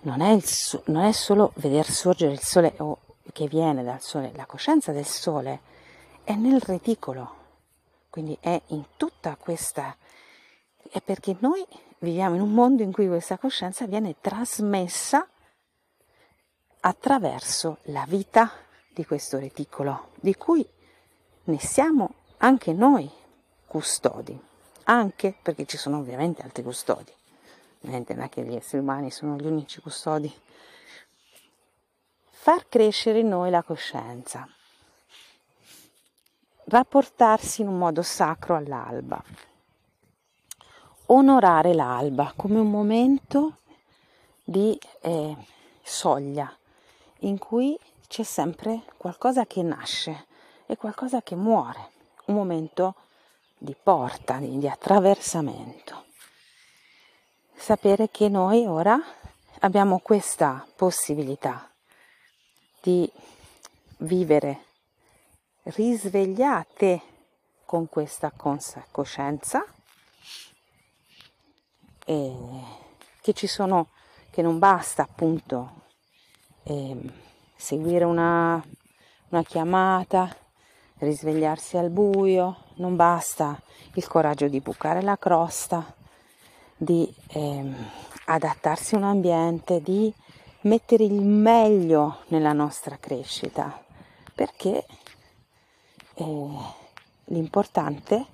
non 0.00 0.20
è, 0.20 0.30
il, 0.30 0.44
non 0.86 1.04
è 1.04 1.12
solo 1.12 1.52
vedere 1.56 1.90
sorgere 1.90 2.32
il 2.32 2.40
sole 2.40 2.74
o 2.78 2.98
che 3.32 3.46
viene 3.46 3.84
dal 3.84 4.02
sole, 4.02 4.32
la 4.34 4.44
coscienza 4.44 4.90
del 4.90 5.06
sole 5.06 5.60
è 6.24 6.34
nel 6.34 6.60
reticolo, 6.60 7.34
quindi 8.10 8.36
è 8.40 8.60
in 8.66 8.84
tutta 8.96 9.36
questa, 9.36 9.96
è 10.90 11.00
perché 11.00 11.36
noi 11.38 11.64
viviamo 11.98 12.34
in 12.34 12.40
un 12.40 12.52
mondo 12.52 12.82
in 12.82 12.90
cui 12.90 13.06
questa 13.06 13.38
coscienza 13.38 13.86
viene 13.86 14.16
trasmessa 14.20 15.28
attraverso 16.80 17.78
la 17.84 18.04
vita 18.06 18.63
di 18.94 19.04
questo 19.04 19.38
reticolo, 19.38 20.10
di 20.20 20.36
cui 20.36 20.66
ne 21.44 21.58
siamo 21.58 22.14
anche 22.38 22.72
noi 22.72 23.10
custodi, 23.66 24.40
anche 24.84 25.34
perché 25.42 25.66
ci 25.66 25.76
sono 25.76 25.98
ovviamente 25.98 26.42
altri 26.42 26.62
custodi, 26.62 27.12
ovviamente 27.80 28.14
non 28.14 28.24
è 28.24 28.28
che 28.28 28.42
gli 28.44 28.54
esseri 28.54 28.80
umani 28.80 29.10
sono 29.10 29.36
gli 29.36 29.46
unici 29.46 29.80
custodi. 29.80 30.32
Far 32.30 32.68
crescere 32.68 33.18
in 33.18 33.28
noi 33.28 33.50
la 33.50 33.62
coscienza, 33.62 34.48
rapportarsi 36.66 37.62
in 37.62 37.68
un 37.68 37.78
modo 37.78 38.02
sacro 38.02 38.54
all'alba, 38.54 39.22
onorare 41.06 41.74
l'alba 41.74 42.32
come 42.36 42.60
un 42.60 42.70
momento 42.70 43.58
di 44.44 44.78
eh, 45.00 45.36
soglia, 45.82 46.56
in 47.20 47.38
cui 47.38 47.76
c'è 48.06 48.22
sempre 48.22 48.82
qualcosa 48.96 49.46
che 49.46 49.62
nasce 49.62 50.26
e 50.66 50.76
qualcosa 50.76 51.22
che 51.22 51.34
muore, 51.34 51.90
un 52.26 52.34
momento 52.34 52.94
di 53.58 53.74
porta, 53.80 54.38
di, 54.38 54.58
di 54.58 54.68
attraversamento. 54.68 56.04
Sapere 57.54 58.10
che 58.10 58.28
noi 58.28 58.66
ora 58.66 59.00
abbiamo 59.60 59.98
questa 60.00 60.66
possibilità 60.76 61.70
di 62.80 63.10
vivere 63.98 64.64
risvegliate 65.62 67.00
con 67.64 67.88
questa 67.88 68.30
coscienza 68.90 69.64
e 72.04 72.36
che 73.20 73.32
ci 73.32 73.46
sono 73.46 73.88
che 74.30 74.42
non 74.42 74.58
basta 74.58 75.02
appunto 75.02 75.82
eh, 76.64 76.96
seguire 77.56 78.04
una, 78.04 78.62
una 79.28 79.42
chiamata 79.42 80.34
risvegliarsi 80.98 81.76
al 81.76 81.90
buio. 81.90 82.58
Non 82.76 82.96
basta 82.96 83.60
il 83.94 84.06
coraggio 84.06 84.48
di 84.48 84.60
bucare 84.60 85.02
la 85.02 85.16
crosta 85.16 85.94
di 86.76 87.12
eh, 87.28 87.72
adattarsi 88.26 88.94
a 88.94 88.98
un 88.98 89.04
ambiente 89.04 89.80
di 89.80 90.12
mettere 90.62 91.04
il 91.04 91.20
meglio 91.20 92.22
nella 92.28 92.52
nostra 92.52 92.96
crescita. 92.98 93.82
Perché 94.34 94.84
eh, 96.14 96.48
l'importante 97.26 98.26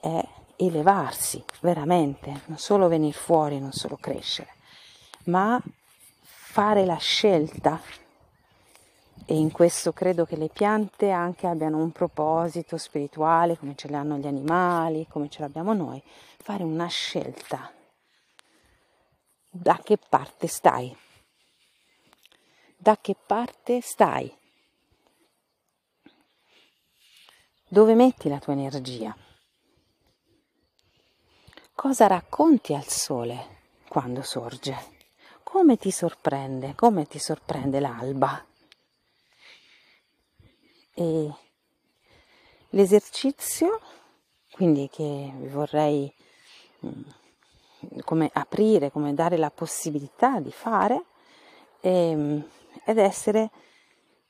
è 0.00 0.28
elevarsi 0.56 1.44
veramente, 1.60 2.42
non 2.46 2.58
solo 2.58 2.88
venire 2.88 3.16
fuori, 3.16 3.60
non 3.60 3.72
solo 3.72 3.96
crescere, 4.00 4.48
ma 5.24 5.60
fare 6.56 6.86
la 6.86 6.96
scelta. 6.96 7.78
E 9.26 9.36
in 9.36 9.52
questo 9.52 9.92
credo 9.92 10.24
che 10.24 10.36
le 10.36 10.48
piante 10.48 11.10
anche 11.10 11.46
abbiano 11.46 11.76
un 11.76 11.92
proposito 11.92 12.78
spirituale, 12.78 13.58
come 13.58 13.74
ce 13.74 13.90
l'hanno 13.90 14.16
gli 14.16 14.26
animali, 14.26 15.06
come 15.06 15.28
ce 15.28 15.42
l'abbiamo 15.42 15.74
noi, 15.74 16.02
fare 16.38 16.62
una 16.62 16.86
scelta. 16.86 17.70
Da 19.50 19.78
che 19.84 19.98
parte 19.98 20.46
stai? 20.46 20.96
Da 22.74 22.96
che 23.02 23.14
parte 23.14 23.82
stai? 23.82 24.34
Dove 27.68 27.94
metti 27.94 28.30
la 28.30 28.38
tua 28.38 28.54
energia? 28.54 29.14
Cosa 31.74 32.06
racconti 32.06 32.72
al 32.72 32.86
sole 32.86 33.58
quando 33.88 34.22
sorge? 34.22 34.95
Come 35.56 35.78
ti 35.78 35.90
sorprende? 35.90 36.74
Come 36.74 37.06
ti 37.06 37.18
sorprende 37.18 37.80
l'alba? 37.80 38.44
E 40.92 41.30
l'esercizio, 42.68 43.80
quindi 44.50 44.90
che 44.90 45.32
vi 45.34 45.48
vorrei 45.48 46.14
mm, 46.84 47.02
come 48.04 48.28
aprire, 48.34 48.90
come 48.90 49.14
dare 49.14 49.38
la 49.38 49.50
possibilità 49.50 50.40
di 50.40 50.52
fare, 50.52 51.04
ed 51.80 52.44
essere 52.84 53.50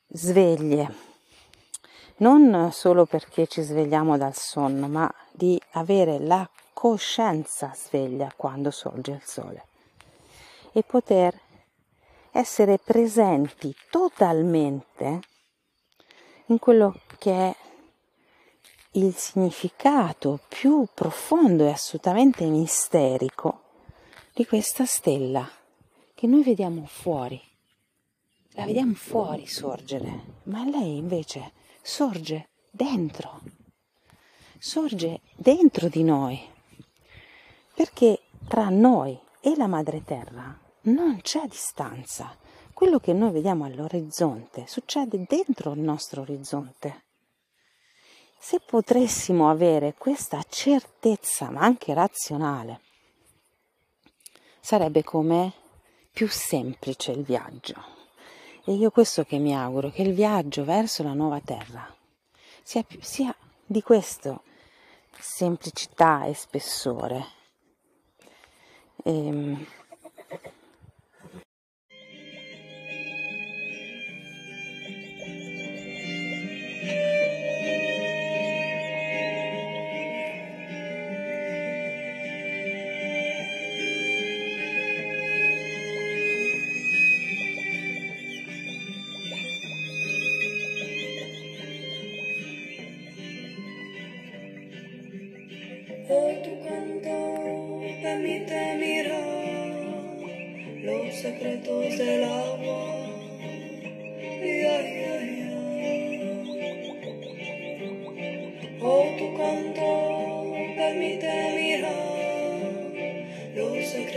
sveglie, 0.07 0.95
non 2.19 2.71
solo 2.71 3.05
perché 3.05 3.49
ci 3.49 3.63
svegliamo 3.63 4.17
dal 4.17 4.37
sonno, 4.37 4.87
ma 4.87 5.13
di 5.33 5.61
avere 5.73 6.21
la 6.21 6.49
coscienza 6.73 7.73
sveglia 7.75 8.33
quando 8.37 8.71
sorge 8.71 9.11
il 9.11 9.23
sole 9.25 9.67
e 10.77 10.83
poter 10.83 11.41
essere 12.33 12.77
presenti 12.77 13.75
totalmente 13.89 15.21
in 16.49 16.59
quello 16.59 17.01
che 17.17 17.33
è 17.33 17.57
il 18.93 19.15
significato 19.15 20.39
più 20.47 20.87
profondo 20.93 21.65
e 21.65 21.71
assolutamente 21.71 22.45
misterico 22.45 23.63
di 24.35 24.45
questa 24.45 24.85
stella 24.85 25.49
che 26.15 26.27
noi 26.27 26.43
vediamo 26.43 26.85
fuori. 26.85 27.41
La 28.51 28.67
vediamo 28.67 28.93
fuori 28.93 29.47
sorgere, 29.47 30.41
ma 30.45 30.63
lei 30.69 30.99
invece 30.99 31.53
sorge 31.81 32.49
dentro, 32.71 33.41
sorge 34.59 35.23
dentro 35.37 35.89
di 35.89 36.03
noi, 36.03 36.39
perché 37.75 38.25
tra 38.47 38.69
noi 38.69 39.19
e 39.41 39.57
la 39.57 39.67
madre 39.67 40.05
terra 40.05 40.65
non 40.87 41.21
c'è 41.23 41.47
distanza. 41.47 42.37
Quello 42.73 42.99
che 42.99 43.13
noi 43.13 43.31
vediamo 43.31 43.65
all'orizzonte 43.65 44.67
succede 44.67 45.25
dentro 45.27 45.73
il 45.73 45.81
nostro 45.81 46.23
orizzonte. 46.23 47.05
Se 48.39 48.61
potessimo 48.61 49.49
avere 49.51 49.95
questa 49.97 50.45
certezza, 50.49 51.51
ma 51.51 51.63
anche 51.63 51.95
razionale, 51.95 52.81
sarebbe 54.61 55.03
come 55.03 55.53
più 56.13 56.29
semplice 56.29 57.13
il 57.13 57.23
viaggio. 57.23 57.95
E 58.65 58.73
io 58.73 58.91
questo 58.91 59.25
che 59.25 59.39
mi 59.39 59.55
auguro, 59.57 59.91
che 59.91 60.03
il 60.03 60.13
viaggio 60.13 60.65
verso 60.65 61.03
la 61.03 61.15
nuova 61.15 61.41
terra 61.41 61.95
sia, 62.63 62.85
sia 63.01 63.35
di 63.65 63.81
questo 63.81 64.43
semplicità 65.19 66.25
e 66.25 66.35
spessore. 66.35 67.27
Ehm, 69.05 69.67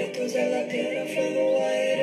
echoes 0.09 0.35
are 0.35 0.49
like 0.49 0.69
piano 0.71 1.05
from 1.05 1.33
the 1.35 1.45
white 1.55 1.98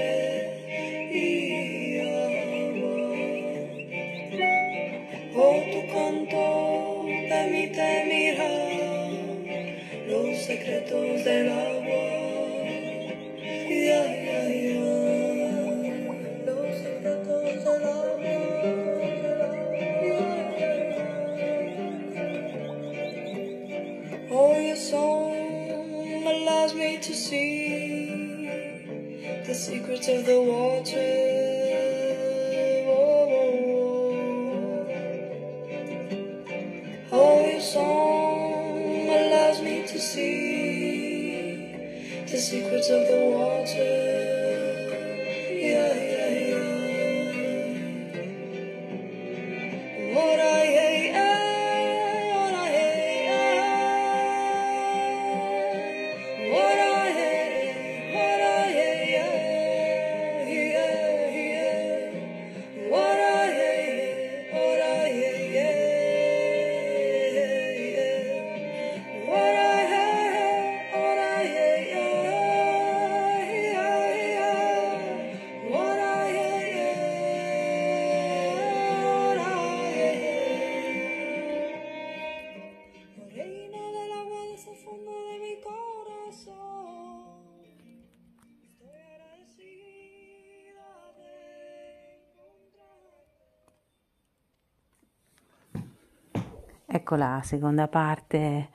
ecco 97.06 97.14
la 97.14 97.40
seconda 97.44 97.86
parte 97.86 98.70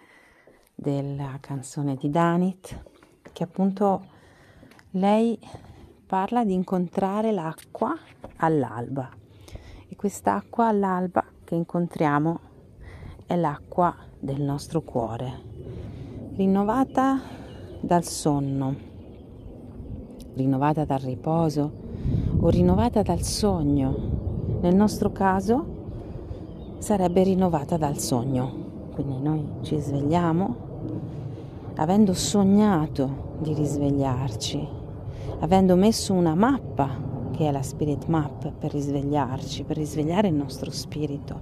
della 0.73 1.37
canzone 1.41 1.95
di 1.95 2.09
Danit, 2.09 2.81
che 3.33 3.43
appunto 3.43 4.05
lei 4.91 5.37
parla 6.05 6.45
di 6.45 6.53
incontrare 6.53 7.33
l'acqua 7.33 7.93
all'alba. 8.37 9.09
E 9.85 9.97
quest'acqua 9.97 10.67
all'alba 10.67 11.25
che 11.43 11.55
incontriamo 11.55 12.39
è 13.25 13.35
l'acqua 13.35 13.93
del 14.17 14.41
nostro 14.41 14.79
cuore, 14.79 15.41
rinnovata 16.35 17.19
dal 17.81 18.05
sonno, 18.05 18.75
rinnovata 20.35 20.85
dal 20.85 20.99
riposo 20.99 21.69
o 22.39 22.47
rinnovata 22.47 23.01
dal 23.01 23.23
sogno. 23.23 24.59
Nel 24.61 24.73
nostro 24.73 25.11
caso 25.11 25.70
sarebbe 26.81 27.21
rinnovata 27.21 27.77
dal 27.77 27.99
sogno. 27.99 28.89
Quindi 28.95 29.21
noi 29.21 29.47
ci 29.61 29.79
svegliamo 29.79 30.69
avendo 31.75 32.13
sognato 32.13 33.37
di 33.39 33.53
risvegliarci, 33.53 34.67
avendo 35.39 35.75
messo 35.75 36.13
una 36.13 36.33
mappa 36.33 37.09
che 37.31 37.47
è 37.47 37.51
la 37.51 37.61
Spirit 37.61 38.07
Map 38.07 38.51
per 38.51 38.71
risvegliarci, 38.71 39.63
per 39.63 39.77
risvegliare 39.77 40.29
il 40.29 40.33
nostro 40.33 40.71
spirito 40.71 41.41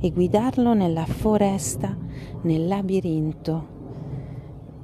e 0.00 0.12
guidarlo 0.12 0.72
nella 0.72 1.04
foresta, 1.04 1.94
nel 2.42 2.68
labirinto, 2.68 3.66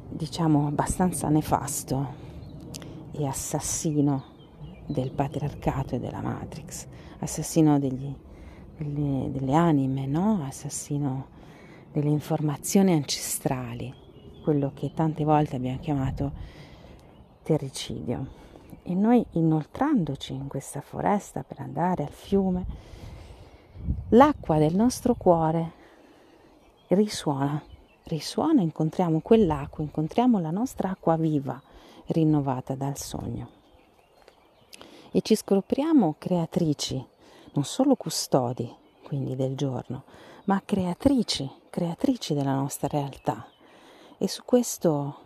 diciamo 0.09 0.67
abbastanza 0.67 1.29
nefasto 1.29 2.21
e 3.13 3.25
assassino 3.25 4.25
del 4.87 5.13
patriarcato 5.13 5.95
e 5.95 6.01
della 6.01 6.21
Matrix, 6.21 6.87
assassino 7.21 7.79
degli, 7.79 8.13
delle, 8.83 9.31
delle 9.31 9.55
anime, 9.55 10.07
no? 10.07 10.45
assassino 10.47 11.27
delle 11.93 12.09
informazioni 12.09 12.93
ancestrali, 12.93 13.93
quello 14.43 14.73
che 14.75 14.93
tante 14.95 15.25
volte 15.25 15.57
abbiamo 15.57 15.79
chiamato 15.79 16.33
terricidio. 17.43 18.41
E 18.83 18.95
noi 18.95 19.25
inoltrandoci 19.33 20.33
in 20.33 20.49
questa 20.49 20.81
foresta 20.81 21.45
per 21.45 21.61
andare 21.61 22.05
al 22.05 22.11
fiume, 22.11 22.67
l'acqua 24.11 24.59
del 24.59 24.75
nostro 24.75 25.15
cuore 25.15 25.81
risuona, 26.89 27.63
risuona, 28.05 28.63
incontriamo 28.63 29.21
quell'acqua, 29.21 29.85
incontriamo 29.85 30.41
la 30.41 30.51
nostra 30.51 30.91
acqua 30.91 31.17
viva 31.17 31.61
rinnovata 32.07 32.75
dal 32.75 32.97
sogno. 32.97 33.61
E 35.13 35.21
ci 35.21 35.35
scopriamo 35.35 36.17
creatrici, 36.19 37.05
non 37.53 37.65
solo 37.65 37.97
custodi, 37.97 38.75
quindi 39.03 39.37
del 39.37 39.57
giorno, 39.57 40.05
ma 40.45 40.63
creatrici, 40.65 41.51
creatrici 41.71 42.35
della 42.35 42.55
nostra 42.55 42.89
realtà. 42.89 43.47
E 44.19 44.29
su 44.29 44.43
questo, 44.45 45.17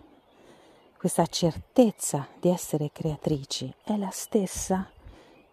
questa 0.99 1.27
certezza 1.27 2.27
di 2.41 2.49
essere 2.49 2.91
creatrici 2.93 3.73
è 3.85 3.97
la 3.97 4.11
stessa 4.11 4.91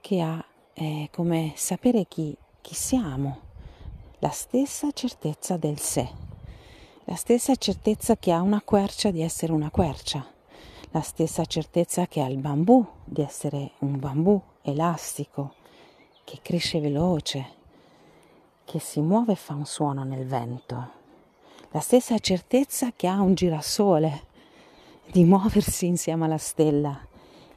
che 0.01 0.21
ha 0.21 0.43
eh, 0.73 1.09
come 1.11 1.53
sapere 1.55 2.05
chi, 2.07 2.35
chi 2.61 2.73
siamo, 2.73 3.39
la 4.19 4.29
stessa 4.29 4.91
certezza 4.91 5.57
del 5.57 5.79
sé, 5.79 6.09
la 7.05 7.15
stessa 7.15 7.55
certezza 7.55 8.17
che 8.17 8.31
ha 8.31 8.41
una 8.41 8.61
quercia 8.61 9.11
di 9.11 9.21
essere 9.21 9.51
una 9.51 9.69
quercia, 9.69 10.25
la 10.91 11.01
stessa 11.01 11.45
certezza 11.45 12.07
che 12.07 12.21
ha 12.21 12.27
il 12.27 12.37
bambù 12.37 12.85
di 13.03 13.21
essere 13.21 13.71
un 13.79 13.99
bambù 13.99 14.41
elastico, 14.61 15.55
che 16.23 16.39
cresce 16.41 16.79
veloce, 16.79 17.45
che 18.65 18.79
si 18.79 19.01
muove 19.01 19.33
e 19.33 19.35
fa 19.35 19.53
un 19.53 19.65
suono 19.65 20.03
nel 20.03 20.25
vento. 20.25 21.01
La 21.71 21.79
stessa 21.79 22.17
certezza 22.19 22.91
che 22.95 23.07
ha 23.07 23.21
un 23.21 23.33
girasole 23.33 24.23
di 25.11 25.23
muoversi 25.23 25.85
insieme 25.85 26.25
alla 26.25 26.37
stella 26.37 26.99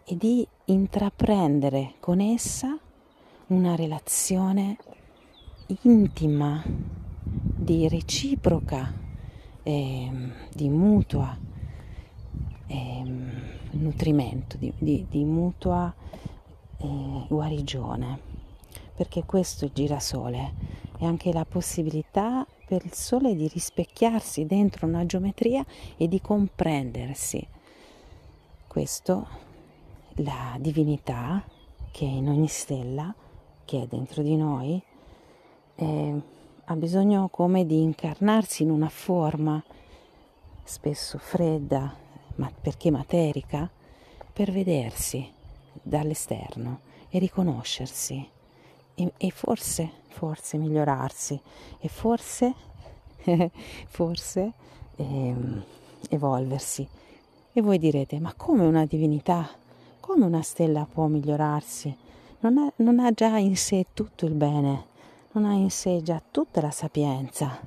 e 0.04 0.16
di 0.16 0.46
intraprendere 0.66 1.94
con 2.00 2.20
essa 2.20 2.78
una 3.48 3.74
relazione 3.74 4.76
intima, 5.82 6.62
di 7.22 7.88
reciproca, 7.88 8.92
eh, 9.62 10.10
di 10.52 10.68
mutua 10.68 11.36
eh, 12.66 13.02
nutrimento, 13.72 14.56
di, 14.56 14.72
di, 14.78 15.06
di 15.08 15.24
mutua 15.24 15.92
eh, 16.78 17.24
guarigione, 17.28 18.20
perché 18.96 19.24
questo 19.24 19.66
il 19.66 19.72
girasole 19.74 20.54
è 20.98 21.04
anche 21.04 21.32
la 21.32 21.44
possibilità 21.44 22.46
per 22.66 22.84
il 22.84 22.94
sole 22.94 23.36
di 23.36 23.46
rispecchiarsi 23.46 24.46
dentro 24.46 24.86
una 24.86 25.04
geometria 25.04 25.64
e 25.96 26.08
di 26.08 26.20
comprendersi. 26.20 27.46
Questo, 28.66 29.26
la 30.16 30.56
divinità 30.58 31.44
che 31.90 32.06
è 32.06 32.08
in 32.08 32.28
ogni 32.28 32.48
stella, 32.48 33.14
che 33.64 33.82
è 33.82 33.86
dentro 33.86 34.22
di 34.22 34.36
noi, 34.36 34.82
eh, 35.74 36.20
ha 36.64 36.74
bisogno 36.74 37.28
come 37.28 37.66
di 37.66 37.82
incarnarsi 37.82 38.62
in 38.62 38.70
una 38.70 38.88
forma 38.88 39.62
spesso 40.64 41.18
fredda, 41.18 41.94
ma 42.36 42.50
perché 42.60 42.90
materica, 42.90 43.70
per 44.32 44.50
vedersi 44.50 45.30
dall'esterno 45.82 46.80
e 47.08 47.18
riconoscersi 47.18 48.34
e, 48.96 49.12
e 49.16 49.30
forse, 49.30 49.90
forse 50.08 50.56
migliorarsi 50.56 51.38
e 51.78 51.88
forse, 51.88 52.54
forse 53.86 54.52
ehm, 54.96 55.62
evolversi. 56.08 56.88
E 57.52 57.60
voi 57.60 57.78
direte, 57.78 58.18
ma 58.18 58.32
come 58.34 58.66
una 58.66 58.84
divinità, 58.84 59.48
come 60.00 60.24
una 60.24 60.42
stella 60.42 60.86
può 60.90 61.06
migliorarsi? 61.06 61.96
Non 62.40 62.58
ha, 62.58 62.72
non 62.76 62.98
ha 62.98 63.12
già 63.12 63.38
in 63.38 63.56
sé 63.56 63.86
tutto 63.92 64.26
il 64.26 64.34
bene, 64.34 64.84
non 65.32 65.44
ha 65.44 65.52
in 65.52 65.70
sé 65.70 66.02
già 66.02 66.20
tutta 66.30 66.60
la 66.60 66.70
sapienza. 66.70 67.58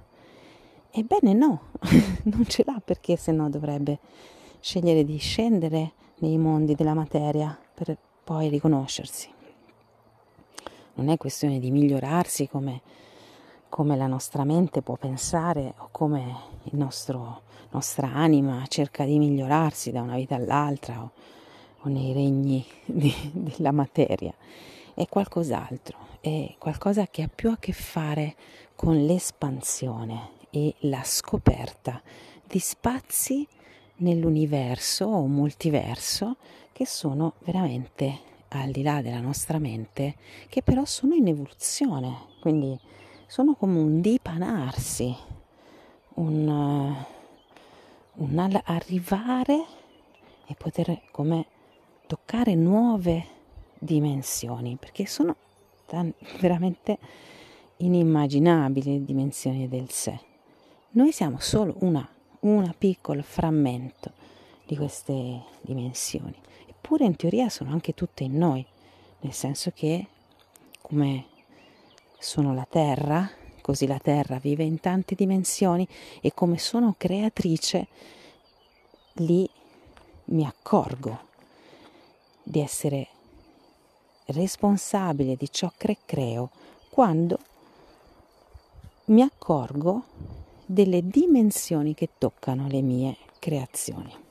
Ebbene 0.91 1.33
no, 1.33 1.61
non 2.23 2.45
ce 2.47 2.63
l'ha 2.65 2.81
perché 2.83 3.15
se 3.15 3.31
no 3.31 3.49
dovrebbe 3.49 3.99
scegliere 4.59 5.05
di 5.05 5.17
scendere 5.17 5.93
nei 6.17 6.37
mondi 6.37 6.75
della 6.75 6.93
materia 6.93 7.57
per 7.73 7.97
poi 8.23 8.49
riconoscersi 8.49 9.37
non 10.99 11.07
è 11.07 11.15
questione 11.15 11.59
di 11.59 11.71
migliorarsi 11.71 12.49
come, 12.49 12.81
come 13.69 13.95
la 13.95 14.05
nostra 14.05 14.43
mente 14.43 14.81
può 14.81 14.97
pensare 14.97 15.73
o 15.77 15.87
come 15.91 16.35
la 16.63 16.89
nostra 17.69 18.11
anima 18.11 18.65
cerca 18.67 19.05
di 19.05 19.17
migliorarsi 19.17 19.91
da 19.91 20.01
una 20.01 20.17
vita 20.17 20.35
all'altra 20.35 21.01
o, 21.01 21.11
o 21.83 21.87
nei 21.87 22.11
regni 22.11 22.65
di, 22.83 23.13
della 23.31 23.71
materia. 23.71 24.33
È 24.93 25.07
qualcos'altro, 25.07 25.97
è 26.19 26.53
qualcosa 26.57 27.07
che 27.07 27.21
ha 27.21 27.29
più 27.33 27.49
a 27.49 27.57
che 27.57 27.71
fare 27.71 28.35
con 28.75 29.05
l'espansione 29.05 30.31
e 30.49 30.75
la 30.79 31.03
scoperta 31.05 32.01
di 32.45 32.59
spazi 32.59 33.47
nell'universo 33.97 35.05
o 35.05 35.25
multiverso 35.27 36.35
che 36.73 36.85
sono 36.85 37.35
veramente 37.45 38.27
al 38.57 38.71
di 38.71 38.81
là 38.81 39.01
della 39.01 39.19
nostra 39.19 39.59
mente, 39.59 40.15
che 40.49 40.63
però 40.63 40.85
sono 40.85 41.13
in 41.13 41.27
evoluzione, 41.27 42.27
quindi 42.39 42.77
sono 43.27 43.53
come 43.53 43.79
un 43.79 44.01
dipanarsi, 44.01 45.15
un, 46.15 46.95
un 48.13 48.61
arrivare 48.65 49.65
e 50.47 50.55
poter 50.55 51.01
come 51.11 51.45
toccare 52.07 52.55
nuove 52.55 53.25
dimensioni, 53.77 54.77
perché 54.79 55.05
sono 55.05 55.35
veramente 56.39 56.97
inimmaginabili 57.77 58.93
le 58.99 59.05
dimensioni 59.05 59.67
del 59.67 59.89
sé. 59.91 60.19
Noi 60.91 61.11
siamo 61.11 61.39
solo 61.39 61.75
una, 61.81 62.07
una 62.41 62.73
piccolo 62.75 63.21
frammento 63.21 64.11
di 64.65 64.75
queste 64.75 65.43
dimensioni 65.61 66.47
eppure 66.89 67.05
in 67.05 67.15
teoria 67.15 67.49
sono 67.49 67.69
anche 67.69 67.93
tutte 67.93 68.23
in 68.23 68.35
noi, 68.35 68.65
nel 69.19 69.31
senso 69.31 69.69
che 69.75 70.07
come 70.81 71.25
sono 72.17 72.55
la 72.55 72.65
Terra, 72.67 73.29
così 73.61 73.85
la 73.85 73.99
Terra 73.99 74.39
vive 74.39 74.63
in 74.63 74.79
tante 74.79 75.13
dimensioni 75.13 75.87
e 76.19 76.33
come 76.33 76.57
sono 76.57 76.95
creatrice, 76.97 77.87
lì 79.17 79.47
mi 80.25 80.47
accorgo 80.47 81.27
di 82.41 82.59
essere 82.59 83.07
responsabile 84.25 85.35
di 85.35 85.51
ciò 85.51 85.71
che 85.77 85.95
creo 86.07 86.49
quando 86.89 87.37
mi 89.05 89.21
accorgo 89.21 90.05
delle 90.65 91.07
dimensioni 91.07 91.93
che 91.93 92.09
toccano 92.17 92.67
le 92.67 92.81
mie 92.81 93.15
creazioni. 93.37 94.27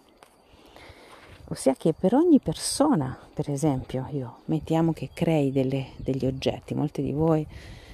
Ossia 1.50 1.74
che 1.74 1.94
per 1.94 2.14
ogni 2.14 2.40
persona, 2.40 3.18
per 3.32 3.48
esempio, 3.50 4.06
io 4.10 4.40
mettiamo 4.46 4.92
che 4.92 5.08
crei 5.14 5.50
delle, 5.50 5.92
degli 5.96 6.26
oggetti, 6.26 6.74
molti 6.74 7.00
di 7.00 7.12
voi 7.12 7.46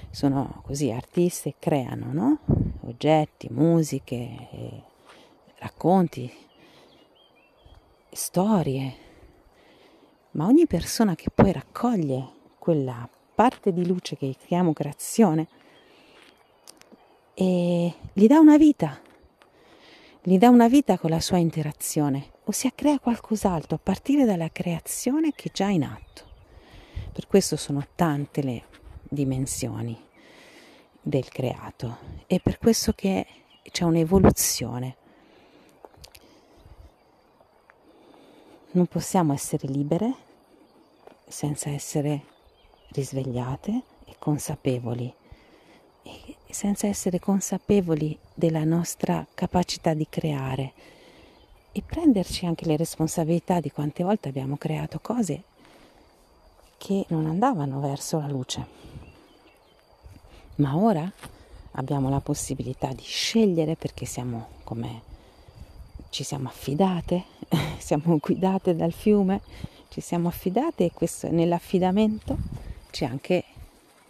sono 0.09 0.61
così 0.65 0.91
artiste 0.91 1.49
e 1.49 1.55
creano, 1.57 2.11
no? 2.11 2.39
Oggetti, 2.81 3.47
musiche, 3.49 4.83
racconti, 5.59 6.29
storie. 8.11 8.93
Ma 10.31 10.47
ogni 10.47 10.67
persona 10.67 11.15
che 11.15 11.29
poi 11.33 11.53
raccoglie 11.53 12.27
quella 12.59 13.07
parte 13.33 13.71
di 13.71 13.87
luce 13.87 14.17
che 14.17 14.35
chiamo 14.45 14.73
creazione 14.73 15.47
e 17.33 17.93
gli 18.11 18.27
dà 18.27 18.39
una 18.39 18.57
vita, 18.57 18.99
gli 20.21 20.37
dà 20.37 20.49
una 20.49 20.67
vita 20.67 20.97
con 20.97 21.09
la 21.09 21.21
sua 21.21 21.37
interazione, 21.37 22.33
ossia 22.45 22.71
crea 22.73 22.99
qualcos'altro 22.99 23.75
a 23.75 23.79
partire 23.81 24.25
dalla 24.25 24.49
creazione 24.51 25.31
che 25.33 25.49
è 25.49 25.51
già 25.51 25.67
in 25.67 25.83
atto. 25.83 26.23
Per 27.11 27.27
questo 27.27 27.55
sono 27.55 27.85
tante 27.95 28.41
le 28.41 28.63
dimensioni 29.01 29.97
del 31.01 31.27
creato 31.29 31.97
e 32.27 32.39
per 32.39 32.57
questo 32.57 32.93
che 32.93 33.25
c'è 33.71 33.83
un'evoluzione. 33.83 34.95
Non 38.71 38.87
possiamo 38.87 39.33
essere 39.33 39.67
libere 39.67 40.13
senza 41.27 41.69
essere 41.69 42.23
risvegliate 42.89 43.81
e 44.05 44.15
consapevoli 44.19 45.13
e 46.03 46.35
senza 46.49 46.85
essere 46.87 47.19
consapevoli 47.19 48.17
della 48.33 48.63
nostra 48.63 49.25
capacità 49.33 49.93
di 49.93 50.07
creare 50.07 50.73
e 51.77 51.83
prenderci 51.85 52.45
anche 52.45 52.65
le 52.65 52.77
responsabilità 52.77 53.59
di 53.59 53.69
quante 53.69 54.01
volte 54.01 54.29
abbiamo 54.29 54.55
creato 54.55 54.99
cose 55.01 55.43
che 56.77 57.03
non 57.09 57.25
andavano 57.25 57.81
verso 57.81 58.17
la 58.17 58.29
luce. 58.29 58.65
Ma 60.55 60.77
ora 60.77 61.11
abbiamo 61.71 62.09
la 62.09 62.21
possibilità 62.21 62.93
di 62.93 63.03
scegliere 63.03 63.75
perché 63.75 64.05
siamo 64.05 64.47
come 64.63 65.01
ci 66.11 66.23
siamo 66.23 66.47
affidate, 66.47 67.25
siamo 67.77 68.19
guidate 68.21 68.73
dal 68.73 68.93
fiume, 68.93 69.41
ci 69.89 69.99
siamo 69.99 70.29
affidate 70.29 70.85
e 70.85 70.91
questo, 70.93 71.29
nell'affidamento 71.29 72.37
c'è 72.89 73.03
anche 73.03 73.43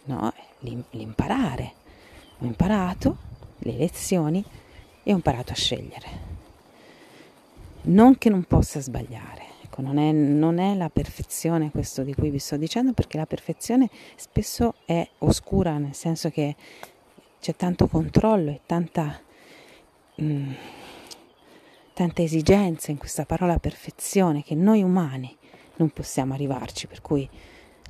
no, 0.04 0.32
l'imparare. 0.60 1.72
Ho 2.38 2.44
imparato 2.44 3.16
le 3.58 3.72
lezioni 3.72 4.44
e 5.02 5.12
ho 5.12 5.16
imparato 5.16 5.50
a 5.50 5.56
scegliere. 5.56 6.25
Non 7.86 8.18
che 8.18 8.30
non 8.30 8.42
possa 8.42 8.80
sbagliare, 8.80 9.44
ecco, 9.62 9.80
non 9.80 9.98
è, 9.98 10.10
non 10.10 10.58
è 10.58 10.74
la 10.74 10.90
perfezione 10.90 11.70
questo 11.70 12.02
di 12.02 12.14
cui 12.14 12.30
vi 12.30 12.40
sto 12.40 12.56
dicendo, 12.56 12.92
perché 12.92 13.16
la 13.16 13.26
perfezione 13.26 13.88
spesso 14.16 14.74
è 14.84 15.08
oscura, 15.18 15.78
nel 15.78 15.94
senso 15.94 16.28
che 16.30 16.56
c'è 17.38 17.54
tanto 17.54 17.86
controllo 17.86 18.50
e 18.50 18.60
tanta, 18.66 19.20
mh, 20.16 20.24
mm, 20.24 20.52
tanta 21.92 22.22
esigenza 22.22 22.90
in 22.90 22.98
questa 22.98 23.24
parola 23.24 23.58
perfezione 23.58 24.42
che 24.42 24.56
noi 24.56 24.82
umani 24.82 25.36
non 25.76 25.90
possiamo 25.90 26.34
arrivarci, 26.34 26.88
per 26.88 27.00
cui 27.02 27.28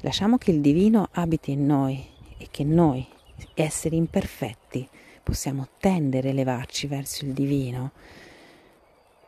lasciamo 0.03 0.37
che 0.37 0.51
il 0.51 0.61
divino 0.61 1.09
abiti 1.13 1.53
in 1.53 1.65
noi 1.65 2.05
e 2.37 2.49
che 2.51 2.65
noi, 2.65 3.07
esseri 3.55 3.97
imperfetti, 3.97 4.87
possiamo 5.23 5.69
tendere 5.79 6.29
a 6.29 6.31
elevarci 6.33 6.87
verso 6.87 7.25
il 7.25 7.33
divino. 7.33 7.93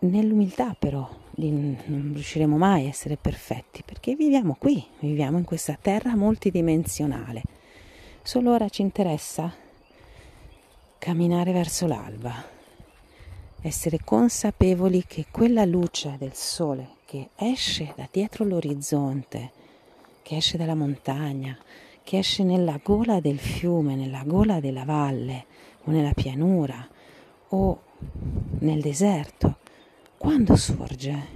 Nell'umiltà 0.01 0.77
però 0.79 1.09
non 1.35 2.13
riusciremo 2.15 2.57
mai 2.57 2.87
a 2.87 2.89
essere 2.89 3.17
perfetti 3.17 3.83
perché 3.85 4.15
viviamo 4.15 4.55
qui, 4.57 4.85
viviamo 5.01 5.39
in 5.39 5.45
questa 5.45 5.77
terra 5.81 6.15
multidimensionale. 6.15 7.43
Solo 8.23 8.53
ora 8.53 8.69
ci 8.69 8.83
interessa 8.83 9.53
camminare 10.99 11.53
verso 11.53 11.87
l'alba, 11.87 12.33
essere 13.61 13.99
consapevoli 14.05 15.05
che 15.05 15.27
quella 15.31 15.65
luce 15.65 16.15
del 16.19 16.35
sole 16.35 16.97
che 17.05 17.31
esce 17.37 17.93
da 17.97 18.07
dietro 18.11 18.45
l'orizzonte, 18.45 19.51
che 20.23 20.37
esce 20.37 20.57
dalla 20.59 20.75
montagna, 20.75 21.59
che 22.05 22.19
esce 22.19 22.45
nella 22.45 22.79
gola 22.83 23.19
del 23.19 23.39
fiume, 23.39 23.97
nella 23.97 24.23
gola 24.25 24.61
della 24.61 24.85
valle 24.85 25.47
o 25.85 25.91
nella 25.91 26.13
pianura 26.13 26.87
o 27.49 27.81
nel 28.59 28.81
deserto, 28.81 29.57
quando 30.19 30.57
sorge 30.57 31.29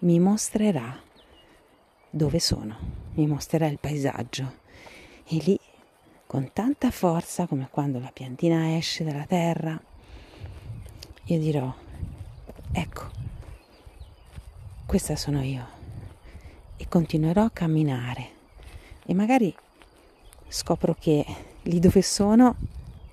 mi 0.00 0.20
mostrerà 0.20 0.96
dove 2.08 2.38
sono, 2.38 2.76
mi 3.14 3.26
mostrerà 3.26 3.66
il 3.66 3.80
paesaggio. 3.80 4.66
E 5.26 5.36
lì 5.44 5.58
con 6.24 6.50
tanta 6.52 6.90
forza 6.92 7.46
come 7.46 7.68
quando 7.70 7.98
la 7.98 8.10
piantina 8.12 8.76
esce 8.76 9.02
dalla 9.02 9.26
terra, 9.26 9.78
io 11.24 11.38
dirò, 11.38 11.74
ecco, 12.72 13.10
questa 14.86 15.16
sono 15.16 15.42
io. 15.42 15.76
E 16.76 16.86
continuerò 16.88 17.42
a 17.42 17.50
camminare. 17.50 18.30
E 19.04 19.14
magari 19.14 19.54
scopro 20.46 20.94
che 20.98 21.26
lì 21.62 21.80
dove 21.80 22.02
sono 22.02 22.54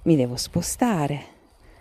mi 0.03 0.15
devo 0.15 0.35
spostare, 0.35 1.25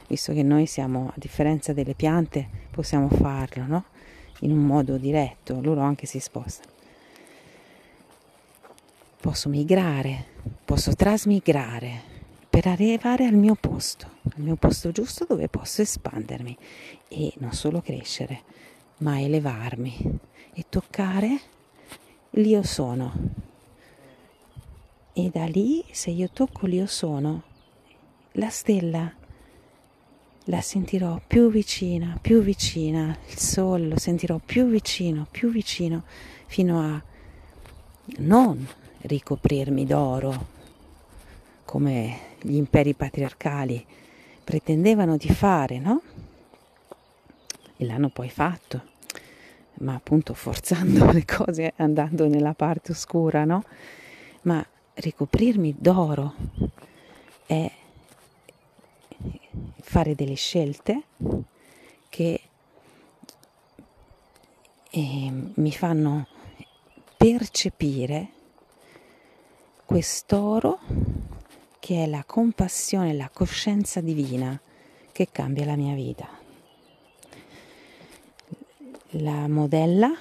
visto 0.08 0.32
che 0.32 0.42
noi 0.42 0.64
siamo, 0.64 1.08
a 1.08 1.14
differenza 1.16 1.74
delle 1.74 1.94
piante, 1.94 2.63
possiamo 2.74 3.08
farlo, 3.08 3.64
no? 3.66 3.84
In 4.40 4.50
un 4.50 4.66
modo 4.66 4.98
diretto, 4.98 5.60
loro 5.60 5.80
anche 5.80 6.06
si 6.06 6.18
spostano. 6.18 6.72
Posso 9.20 9.48
migrare, 9.48 10.26
posso 10.64 10.94
trasmigrare 10.94 12.12
per 12.50 12.66
arrivare 12.66 13.26
al 13.26 13.34
mio 13.34 13.54
posto, 13.54 14.06
al 14.24 14.42
mio 14.42 14.56
posto 14.56 14.90
giusto 14.90 15.24
dove 15.24 15.48
posso 15.48 15.82
espandermi 15.82 16.56
e 17.08 17.32
non 17.38 17.52
solo 17.52 17.80
crescere, 17.80 18.42
ma 18.98 19.20
elevarmi 19.20 20.18
e 20.52 20.66
toccare 20.68 21.40
l'io 22.30 22.62
sono. 22.64 23.12
E 25.12 25.30
da 25.32 25.44
lì, 25.46 25.84
se 25.92 26.10
io 26.10 26.28
tocco 26.32 26.66
l'io 26.66 26.86
sono, 26.86 27.44
la 28.32 28.50
stella 28.50 29.22
la 30.44 30.60
sentirò 30.60 31.20
più 31.26 31.50
vicina, 31.50 32.18
più 32.20 32.40
vicina, 32.42 33.16
il 33.28 33.38
sole 33.38 33.86
lo 33.86 33.98
sentirò 33.98 34.40
più 34.44 34.66
vicino, 34.66 35.26
più 35.30 35.50
vicino, 35.50 36.04
fino 36.46 36.80
a 36.80 37.02
non 38.18 38.66
ricoprirmi 39.02 39.86
d'oro 39.86 40.52
come 41.64 42.18
gli 42.40 42.56
imperi 42.56 42.94
patriarcali 42.94 43.84
pretendevano 44.44 45.16
di 45.16 45.28
fare, 45.28 45.78
no? 45.78 46.02
e 47.76 47.84
l'hanno 47.84 48.08
poi 48.08 48.28
fatto, 48.28 48.82
ma 49.78 49.94
appunto 49.94 50.34
forzando 50.34 51.10
le 51.12 51.24
cose, 51.24 51.72
andando 51.76 52.28
nella 52.28 52.54
parte 52.54 52.92
oscura, 52.92 53.44
no? 53.44 53.64
Ma 54.42 54.64
ricoprirmi 54.94 55.74
d'oro 55.78 56.34
è 57.46 57.70
fare 59.80 60.14
delle 60.14 60.34
scelte 60.34 61.02
che 62.08 62.40
eh, 64.90 65.32
mi 65.54 65.72
fanno 65.72 66.26
percepire 67.16 68.28
quest'oro 69.84 70.78
che 71.80 72.04
è 72.04 72.06
la 72.06 72.24
compassione, 72.24 73.12
la 73.12 73.30
coscienza 73.32 74.00
divina 74.00 74.58
che 75.12 75.28
cambia 75.30 75.64
la 75.64 75.76
mia 75.76 75.94
vita. 75.94 76.28
La 79.18 79.46
modella 79.48 80.12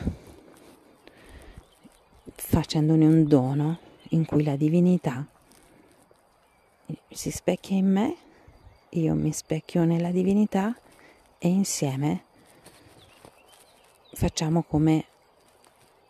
facendone 2.35 3.05
un 3.05 3.25
dono 3.25 3.79
in 4.09 4.25
cui 4.25 4.43
la 4.43 4.55
divinità 4.55 5.25
si 7.09 7.31
specchia 7.31 7.77
in 7.77 7.91
me, 7.91 8.15
io 8.93 9.13
mi 9.15 9.31
specchio 9.31 9.85
nella 9.85 10.11
divinità 10.11 10.75
e 11.37 11.47
insieme 11.47 12.23
facciamo 14.13 14.63
come 14.63 15.05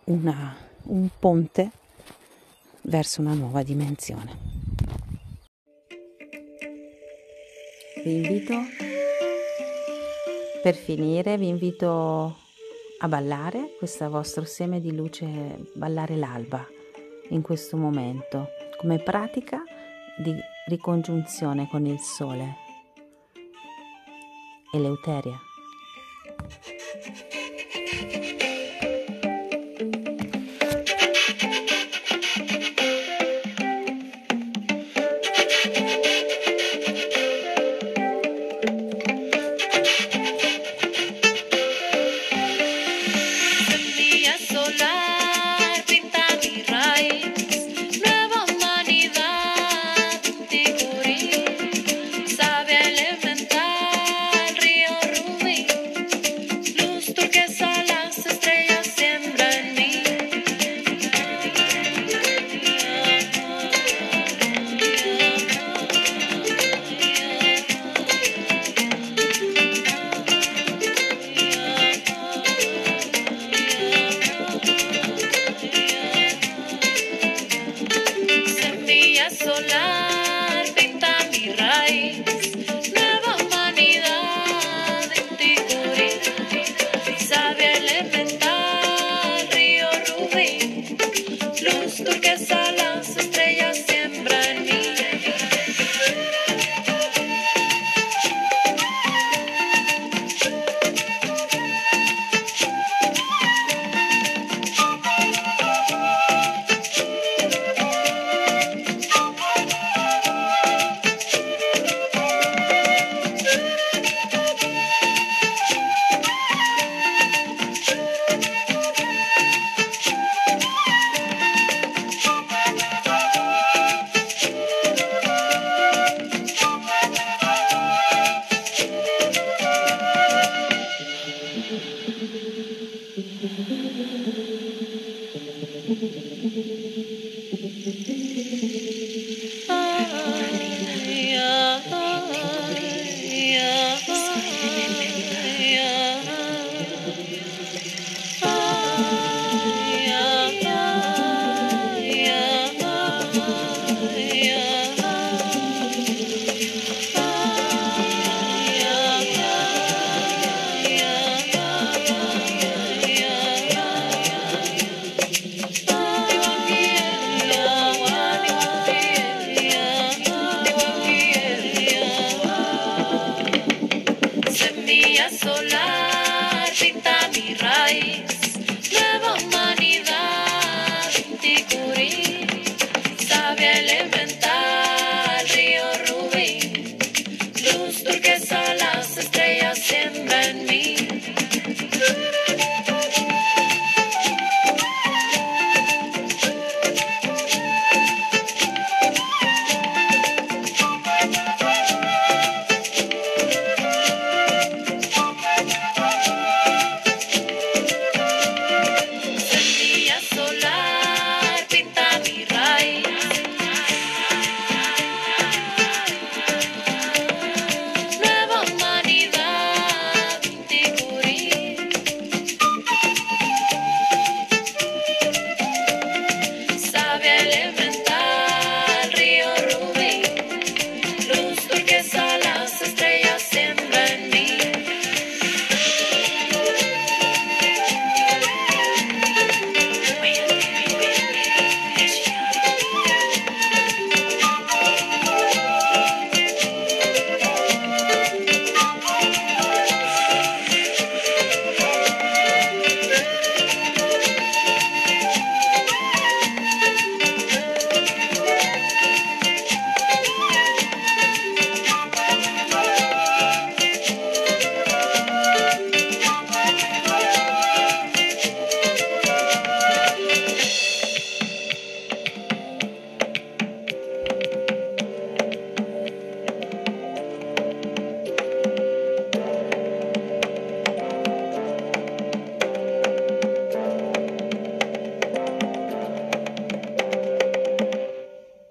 una, 0.06 0.56
un 0.84 1.08
ponte 1.18 1.72
verso 2.82 3.22
una 3.22 3.34
nuova 3.34 3.64
dimensione. 3.64 4.52
Vi 8.04 8.16
invito, 8.16 8.56
per 10.62 10.76
finire, 10.76 11.38
vi 11.38 11.48
invito 11.48 12.38
a 13.00 13.08
ballare 13.08 13.76
questo 13.78 14.10
vostro 14.10 14.44
seme 14.44 14.82
di 14.82 14.94
luce, 14.94 15.26
ballare 15.74 16.18
l'alba 16.18 16.68
in 17.30 17.42
questo 17.42 17.78
momento 17.78 18.50
come 18.78 19.00
pratica 19.00 19.64
di 20.18 20.36
ricongiunzione 20.68 21.70
con 21.70 21.86
il 21.86 22.00
sole. 22.00 22.63
Eleuteria. 24.74 25.40